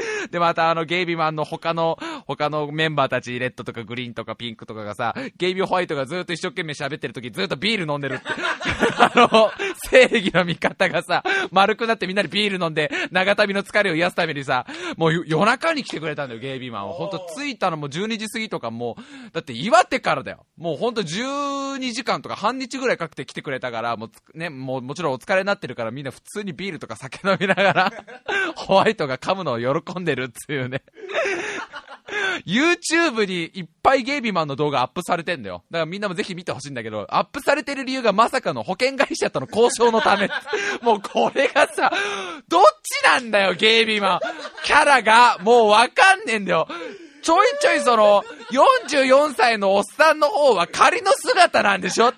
[0.32, 8.26] で、またあの、ゲイビーマンの他の、他のメンバーたち、レッドとかグリーンとかピンクとかがさ、ゲイビーホワイトがずっと一生懸命喋ってる時ずっとビール飲んでるって。
[8.98, 9.52] あの、
[9.90, 14.66] 正義の味方がさ、丸くなってみんなでビール飲んで、長旅の疲れを癒すためにさ、
[14.98, 16.94] もう夜中に来てくれたんだよ、ゲイビーマンは。
[16.94, 20.46] ほんと着いたのも12時過ぎとかもう、だって岩手からだよ。
[20.58, 27.94] もうほんと12時間とか半日ぐらいかけて来てくれたから、もうね、もうもちろんお疲れになってるからみんな普通にビールとか酒飲みながら、
[28.56, 30.84] ホワイトが噛むのを喜んでるっていうね。
[32.46, 35.64] YouTube にいっぱいゲイビーマンの動画アップされてんだよ。
[35.70, 40.30] だからみんなもぜひ見てほしいんだけど、アップされてる理由がまさかの保険会社との交渉のため。
[40.82, 41.92] もうこれがさ、
[42.48, 44.20] どっちなんだよ、ゲイビーマン。
[44.64, 46.68] キャラが、もうわかんねえんだよ。
[47.22, 52.14] ちょいちょいその、44歳のおっさんの方は仮の姿なんでしょ？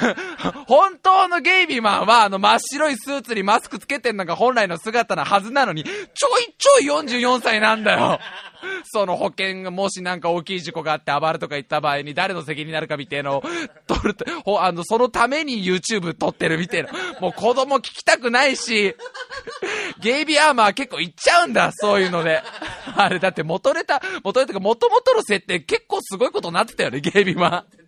[0.66, 5.90] 本当のゲイビーマンは、あの真っ白いスーツにマスクつけてんのが本来の姿なはずなのに、ちょ
[6.40, 8.18] いちょい44歳なんだよ。
[8.84, 13.42] その保険がもしなんか大きい事故があって暴れとか言った場合に誰の責任になるかみたいのを
[13.86, 16.90] 撮ると、ほあの、そのために YouTube 撮ってるみたいな。
[17.20, 18.94] もう子供聞きたくないし、
[20.00, 22.42] ゲイビーアーマー結構いっちゃうんだ、そういうので。
[22.96, 27.85] あれだって元ネタ、元ネタが元々の設定結構すごいことになってたよね、ゲイビーマン。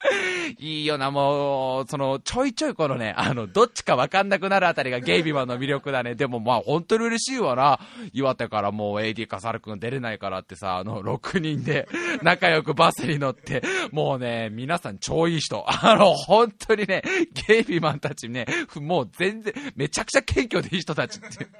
[0.58, 6.14] いいよな、もう、その、ちょいちょいこのね、あの、どっちかわかんなくなるあたりがゲイビマンの魅力だね。
[6.14, 7.80] でもまあ、本当に嬉しいわな。
[8.12, 11.88] 岩手からもう AD かサルくん出れないからってさ、あの、6人で
[12.22, 15.64] 仲良くバスに乗って、もうね、皆さん超いい人。
[15.66, 17.02] あの、本当にね、
[17.48, 18.46] ゲイビマンたちね、
[18.76, 21.50] もう全然、めちゃくちゃ謙虚でいい人たちっていう。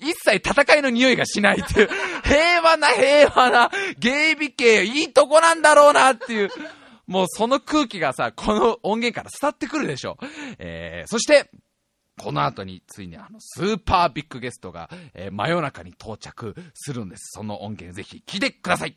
[0.00, 1.88] 一切戦いの匂いがしないっていう。
[2.24, 6.50] 平和な平和な、ゲイビ系、いいとこなんだろうなっていう。
[7.10, 10.16] もうその空気がさ、この音源から伝わってくるでしょ。
[10.60, 11.50] えー、そして、
[12.16, 17.30] この後についにあのスーパービッグゲストが、えー真夜中に到着するんです。
[17.32, 18.96] その音源ぜひ聞いてください。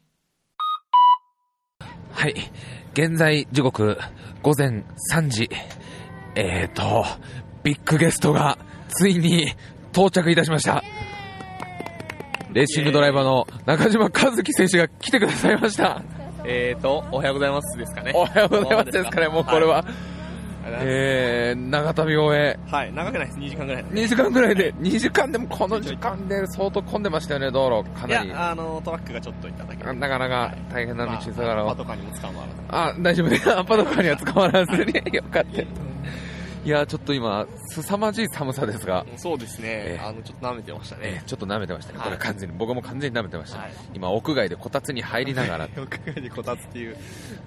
[2.11, 2.35] はい。
[2.93, 3.97] 現在時刻
[4.43, 5.49] 午前3時。
[6.35, 7.03] えーと、
[7.63, 8.59] ビッグゲストが
[8.89, 9.47] ついに
[9.91, 10.83] 到着いたしました。
[12.51, 14.11] レーシングドライバーの中島和
[14.43, 16.03] 樹選手が来てくださいました。
[16.45, 18.11] えーと、おはようございますですかね。
[18.15, 19.83] おはようございますですかね、もうこれは。
[20.65, 23.85] えー、長旅を終え、はい、長くないです、2時間ぐらい。
[23.85, 27.89] 2時間ぐらいで、2時間でもこの時間で相当混んでましたよね、道路。
[27.91, 28.29] かいなり。
[28.29, 29.93] や、あの、トラックがちょっといただけで。
[29.93, 31.65] なかなか大変な道まあだから。
[31.65, 32.53] パトカーにも捕まらず。
[32.69, 33.45] あ、大丈夫です。
[33.63, 35.63] パトカーには捕まらずによかった。
[36.65, 41.01] いや、ちょっと今、凄まじい寒さですが、そうですね、あの、ちょっと舐めてましたね。
[41.03, 41.99] えーちょっと舐めてましたね。
[41.99, 43.59] これはい完全に、僕も完全に舐めてました。
[43.59, 46.97] はい今、屋外でこたつに入りながら、 屋外でこたつっていう。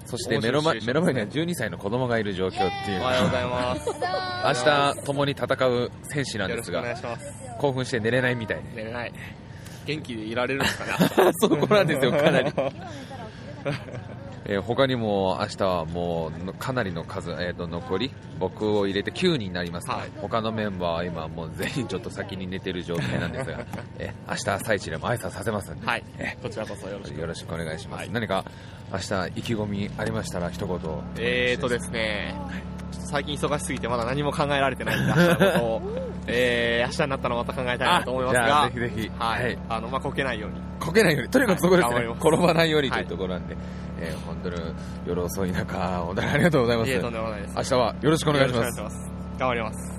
[0.05, 3.01] そして目の前、目の前には12歳の子供がいる状況っていう。
[3.01, 3.89] おはようございます。
[3.89, 6.83] 明日、共に戦う戦士なんですが
[7.59, 8.63] 興奮して寝れないみたいで。
[8.75, 9.13] 寝れない。
[9.85, 12.53] 元気でいられるんですかね そこなんですよ、かなり。
[14.49, 19.87] えー他にも明日はもうのかなりの数、えー、と残り僕を入れて9人になります、
[20.21, 23.65] 他のメンバーは今もう全員ちょっと先に寝てる状態なんですが、
[23.99, 26.03] えー明日朝一でも挨拶させますんで、はい。
[26.17, 27.19] えーこちらこそよろしく。
[27.19, 28.45] よろしくお願いします、何か
[28.91, 30.79] 明日意気込みありましたら一言
[31.17, 35.81] えーとですね、ちょっと最近忙しすぎてまだ何も考えられてないんで、明日のことを、
[36.27, 39.09] えー、明日になったらまた考えたいなと思いますが、ぜひぜひ。
[39.17, 39.59] はい、はい。
[39.69, 40.61] あの、まあ、こけないように。
[40.79, 42.05] こけないように、とにかくそこですね、はい。
[42.05, 43.55] 転ばないようにというところなんで、
[43.99, 44.55] えー本当に
[45.05, 46.91] 夜遅い中、本当にありがとうございます。
[46.91, 47.55] いえとんでもないです。
[47.55, 48.81] 明日はよろしくお願いします。
[48.81, 49.11] ます。
[49.37, 49.97] 頑張ります。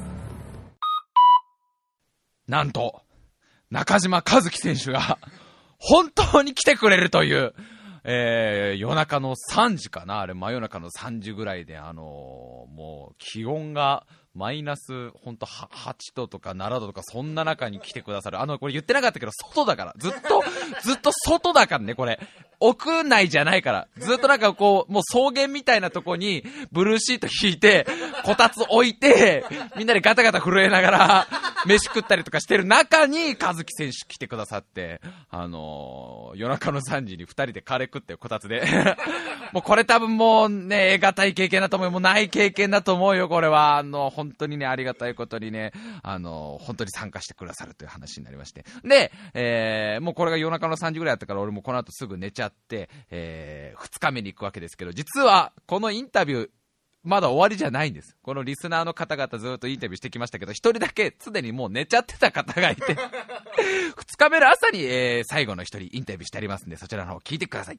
[2.46, 3.02] なんと、
[3.70, 5.18] 中島和樹選手が、
[5.78, 7.54] 本当に来てくれるという、
[8.04, 10.20] えー夜中の3時かな。
[10.20, 18.40] あれ、真夜中の3時ぐらいで、あのーもう、気温が、マイナス、ほんと、は8度とか7度とか、そんな中に来てくださる。
[18.40, 19.94] あの、これ言ってなかったけど、外だから。
[19.98, 20.44] ずっと、
[20.82, 22.20] ずっと外だからね、これ。
[22.60, 23.88] 屋内じゃないから。
[23.98, 27.86] ずっとなんかこう、もう草原みたいなとこに、ブルーシート引いて、
[28.24, 29.44] こたつ置いて、
[29.76, 31.26] みんなでガタガタ震えながら、
[31.66, 38.62] 飯食ったりとかしてる中に、和樹選手来てくださって、あのー夜中の3時に2人でカレー食ってこたつで。
[39.52, 41.90] もうこれ多分もうね、得難い経験だと思うよ。
[41.90, 43.78] もうない経験だと思うよ、これは。
[43.78, 45.72] あの、本当にね、ありがたいことにね、
[46.02, 48.64] あの、本当に参加してくださるという話になりまして。
[48.84, 56.50] で、えーもうこれが夜中の3時ぐらいだったから、俺もこの後すぐ寝ちゃって、えー、2日目に行くわけですけど、実は、このインタビュー、
[57.04, 58.16] まだ終わりじゃないんです。
[58.22, 62.82] このリスナーの方々ずっとインタビューしてきましたけど、一人だけすでにもう寝ちゃってた方がいて、
[63.96, 67.78] 二日目の朝に、えー最後の一人インタビューしてありますんで、そちらの方聞いてください。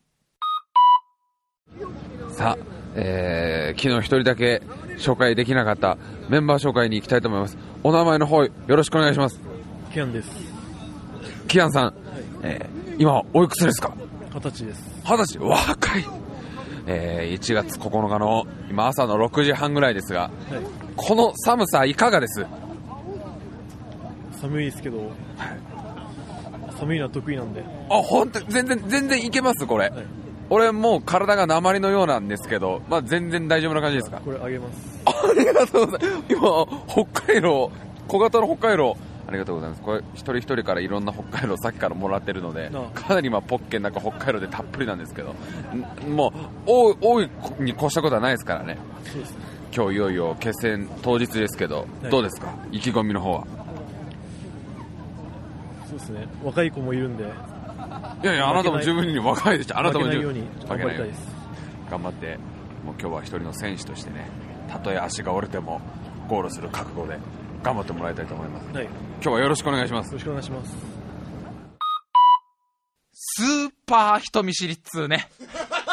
[2.31, 2.63] さあ、
[2.95, 4.61] えー昨日一人だけ
[4.97, 5.97] 紹介できなかった
[6.29, 7.57] メンバー紹介に行きたいと思います。
[7.83, 9.39] お名前の方よろしくお願いします。
[9.93, 10.29] キャンです。
[11.47, 11.93] キアンさん、
[12.43, 13.93] えー今おいくつですか？
[14.33, 14.81] 二十歳です。
[15.03, 15.39] 二十歳？
[15.39, 16.05] 若い、
[16.87, 20.31] えー1月9日の今朝の6時半ぐらいですが、はい。
[20.95, 22.45] この寒さいかがです？
[24.39, 25.11] 寒いですけど、
[26.79, 27.63] 寒いのは得意なんで。
[27.89, 29.91] あ、本当全然、全然いけます、これ。
[30.51, 34.21] 俺もう体が鉛のようなんですけど、まあ全然大丈夫な感じですか？
[34.23, 34.99] これあげます。
[35.05, 36.23] ありがとうございます。
[36.29, 37.71] 今、北海道、
[38.07, 38.95] 小型の北海道、
[39.29, 39.81] ありがとうございます。
[39.83, 45.35] これ、一人一人からいろんな北海道さっきからもらってるのでかなり今、ポッケの中北海道でたっぷりなんですけど、
[46.05, 46.33] んも
[46.65, 46.69] う、
[47.01, 47.29] 多い、
[47.59, 48.77] に越したことはないですからね。
[49.03, 49.37] そうですね。
[49.71, 52.55] 今日いよいよ決戦当日ですけど、はいどうですか？
[52.71, 53.47] 意気込みの方は。
[55.87, 56.27] そうですね。
[56.43, 57.23] 若い子もいるんで。
[57.23, 57.27] い
[58.25, 59.77] やいや、あなたも十分に若いでしょ。
[59.77, 61.27] あなたも十分負けないように頑張りたいです。
[61.91, 62.37] 頑張って、
[62.83, 64.27] もう今日は一人の選手としてね、
[64.69, 65.79] たとえ足が折れても
[66.27, 67.17] ゴールする覚悟で
[67.63, 68.67] 頑張ってもらいたいと思います。
[68.75, 68.85] はい。
[68.85, 70.07] 今日はよろしくお願いします。
[70.07, 70.75] よろしくお願いします。
[73.13, 75.29] スーパー人見知りっつうね。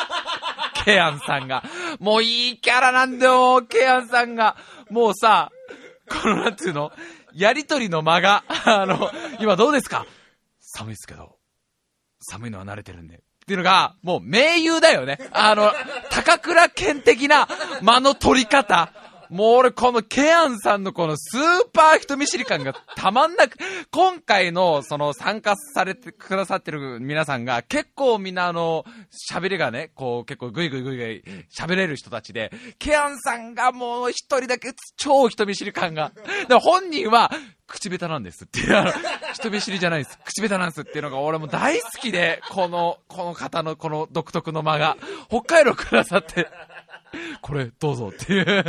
[0.85, 1.65] ケアンさんが。
[1.99, 4.57] もういいキャラなんだよ、ケアンさんが。
[4.91, 5.51] もうさ、
[6.09, 6.93] このなんていうの？
[7.35, 9.11] やりとりの間が、 あの、
[9.41, 10.07] 今どうですか？
[10.61, 11.37] 寒いですけど、
[12.21, 13.17] 寒いのは慣れてるんで。
[13.17, 15.19] っていうのが、もう盟友だよね。
[15.33, 15.73] あの、
[16.11, 17.47] 高倉健的な
[17.83, 18.93] 間の取り方。
[19.31, 23.57] もう俺このケアンさんのこのスーパー人見知り感がたまんなく、
[23.91, 28.85] 今回のその参加されてくださってる皆さんが結構みんなあの、
[29.31, 31.25] 喋りがね、こう結構グイグイグイグイ
[31.57, 36.13] 喋れる人たちで、ケアンさんがもう一人だけ超人見知り感が。
[36.49, 37.31] で本人は、
[37.67, 38.93] 口下手なんですっていう、
[39.33, 40.19] 人見知りじゃないです。
[40.25, 44.97] 口下手なんですっていうのが俺も大好きで、この、 この方のこの独特の間が、
[45.29, 46.49] 北海道くださって、
[47.43, 48.65] これどうぞっていう。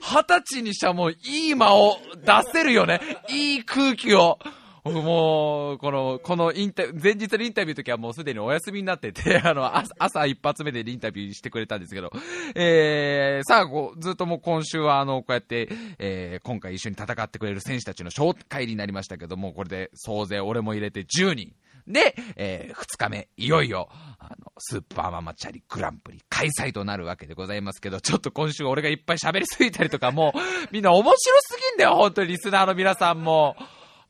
[0.00, 3.00] 二十歳にしてはもういい間を出せるよね。
[3.28, 4.38] いい空気を。
[4.84, 12.10] もう、この、このインタ、前日のインタビューの時はもうすでにお休みになってて、 あの、朝朝一発目でインタビューしてくれたんですけど、
[12.54, 15.68] えー、さあ、こう、ずっともう今週はあの、こうやって、
[15.98, 21.52] えー、今回一緒に戦ってくれる選手たちの紹介になりましたけども、これで総勢俺も入れて10人。
[21.88, 23.88] で、えー、2日目、いよいよ、
[24.18, 30.38] あの、スーパーママチャリグランプリ開催となるわけでございますけど、ちょっと今週俺がいっぱい喋りすぎたりとか、もう、
[30.70, 33.56] みんな面白すぎんだよ、本当にリスナーの皆さんも。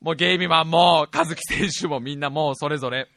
[0.01, 3.09] もうゲイミマンも、和樹選手もみんなもうそれぞれ。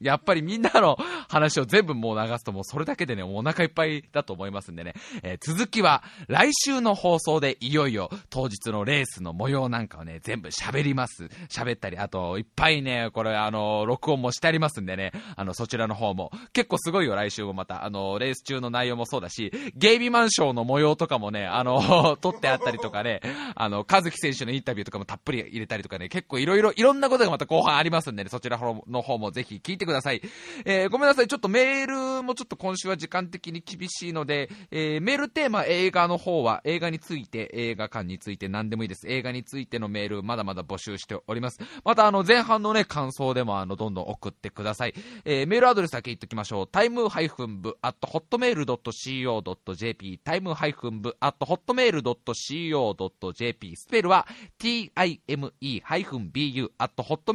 [0.00, 0.96] やっぱりみんなの
[1.28, 4.94] 話を全部もう流すともうそれだけでね、お腹いっぱいだと思いますんでね。
[5.22, 11.24] えー続きは来週の放送でいよいよ当日のレースの模様なんかをね、全部喋ります。
[11.48, 16.30] 喋ったり、あといっぱいね、これあの、録音もしてありますんでね、あの、そちらの方も。
[16.52, 17.84] 結構すごいよ、来週もまた。
[17.84, 23.20] あの、レース中の内容もそうだし、ゲイビマンショーの模様とかもね、あの、 撮ってあったりとかね、
[23.54, 30.20] あの、和樹選手のインタビューとかもたっぷり入れたりとかね、結構いろいろ、いろんなことがまた後半ありますんでね、そちらの方もぜひ聞いててください。
[30.64, 39.08] えー、ごめんなさい、ちょっとメールもちょっと今週は時間的に厳しいので、えー、メールテーマ映画の方は、映画について、映画館について何でもいいです。
[39.08, 41.60] 映画についてのメール、まだまだ募集しております。
[41.84, 44.94] また、あの、前半のね、感想でも、あの、どんどん送ってください。
[45.24, 46.66] えー、メールアドレスだけ言っときましょう。
[46.66, 54.26] タイムハイフン部、アットホットメール .co.jp、タイムハイフン部、アットホットメール .co.jp、スペルは、
[54.58, 57.32] time-bu、アットホット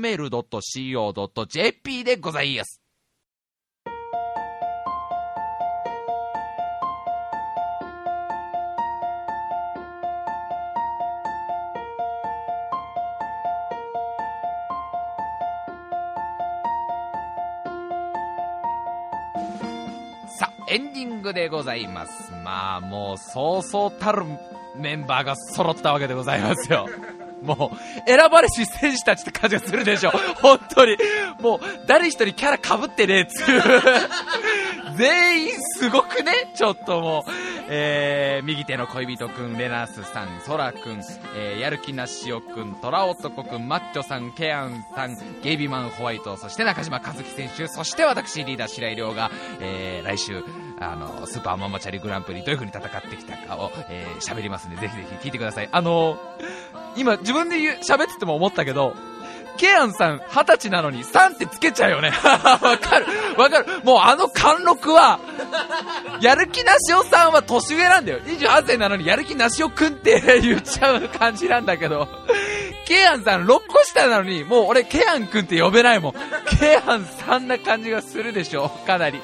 [2.41, 2.81] ございます。
[20.39, 22.31] さあ、エンディングでございます。
[22.43, 24.23] まあ、もう、そうそうたる
[24.75, 26.87] メンバーが揃ったわけでございますよ。
[27.41, 30.11] もう、選ばれし選手たちって感じがするでしょ。
[30.41, 30.97] 本当に。
[31.39, 33.45] もう、誰一人キャラ被ってねえっつう。
[34.97, 37.31] 全員すごくねちょっともう。
[37.73, 41.01] えー、右手の恋人くん、レナースさん、ソラくん、
[41.37, 49.31] えー、やる気なしおくん、トラ男くん、マッチョさん、ケアンさん、ゲイビマンホワイト、そして中島和樹選手、そして私リーダー白井亮が、
[49.61, 50.43] えー、来週、
[50.81, 55.69] あの、スーパーママチャリグランプリどういう風に戦ってきたかを、えー、喋りますんで、ぜひぜひ聞いてください。
[55.71, 56.17] あの
[56.95, 58.95] 今自分で言う、喋ってても思ったけど、
[59.57, 62.11] ケアンさん二十歳なのに3ってつけちゃうよね。
[62.23, 63.05] わかる
[63.37, 65.19] わかるもうあの貫禄は、
[66.19, 68.19] やる気なしおさんは年上なんだよ。
[68.21, 72.07] 28歳なのにやる気なしおくんって 言っちゃう感じなんだけど、
[72.85, 76.13] ケアンさん6個下なのに、もう俺ケアンくんって呼べないもん。
[76.59, 79.21] ケアンさんな感じがするでしょかなり。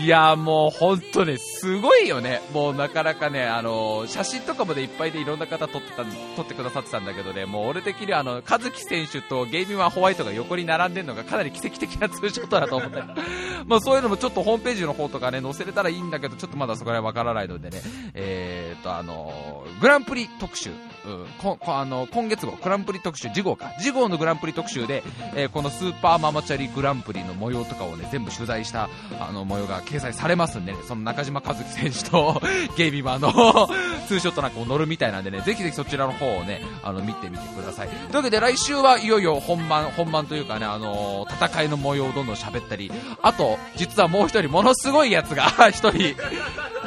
[0.00, 1.36] いやもう本当ね、
[1.66, 2.40] すごいよね。
[2.52, 6.04] もうなかなかね、あの写真とかもでいっぱいでいろんな方撮ってた、
[6.36, 13.06] 撮ってくださってたんだけどね、もう俺的にはあの、和樹選手とゲイミマンホワイトが横に並んでるのがかなり奇跡的なツーショットだと思ったり。
[13.66, 17.82] まあそういうのもちょっとホームページの方とかね、載せれたらいいんだけど、ちょっとまだそこら辺わからないのでね、
[18.14, 25.02] えーと、あのグランプリ特集、うん、ここあの今月号、グランプリ特集、次号か、次号のグランプリ特集で、
[25.34, 32.42] えーこのスーパーママチャリグランプリの模様とかをね、全部取材した、あの、模様が掲載されますんでね、その中島和樹選手と、
[32.76, 33.32] ゲイビマの
[34.08, 37.88] ツーショットなんかも載るみたいなんでね、ぜひぜひそちらの方をね、あの、見てみてください。
[37.88, 42.90] というわけで来週はいよいよ本番、本番というかね、あのー戦いの模様をどんどん喋ったり、
[43.22, 46.14] あと、実はもう一人、ものすごいやつが、 一人、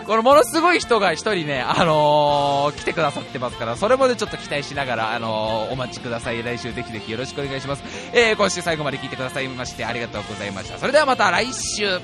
[0.05, 6.41] このものすごい人が一人ね、あのー来てくださってますから、それまでちょっと期待しながら、あのーお待ちください。
[6.43, 7.83] 来週ぜひぜひよろしくお願いします。
[8.13, 10.77] えー、今週最後まで聞いてくださいましてありがとうございました。
[10.77, 11.99] それではまた来週。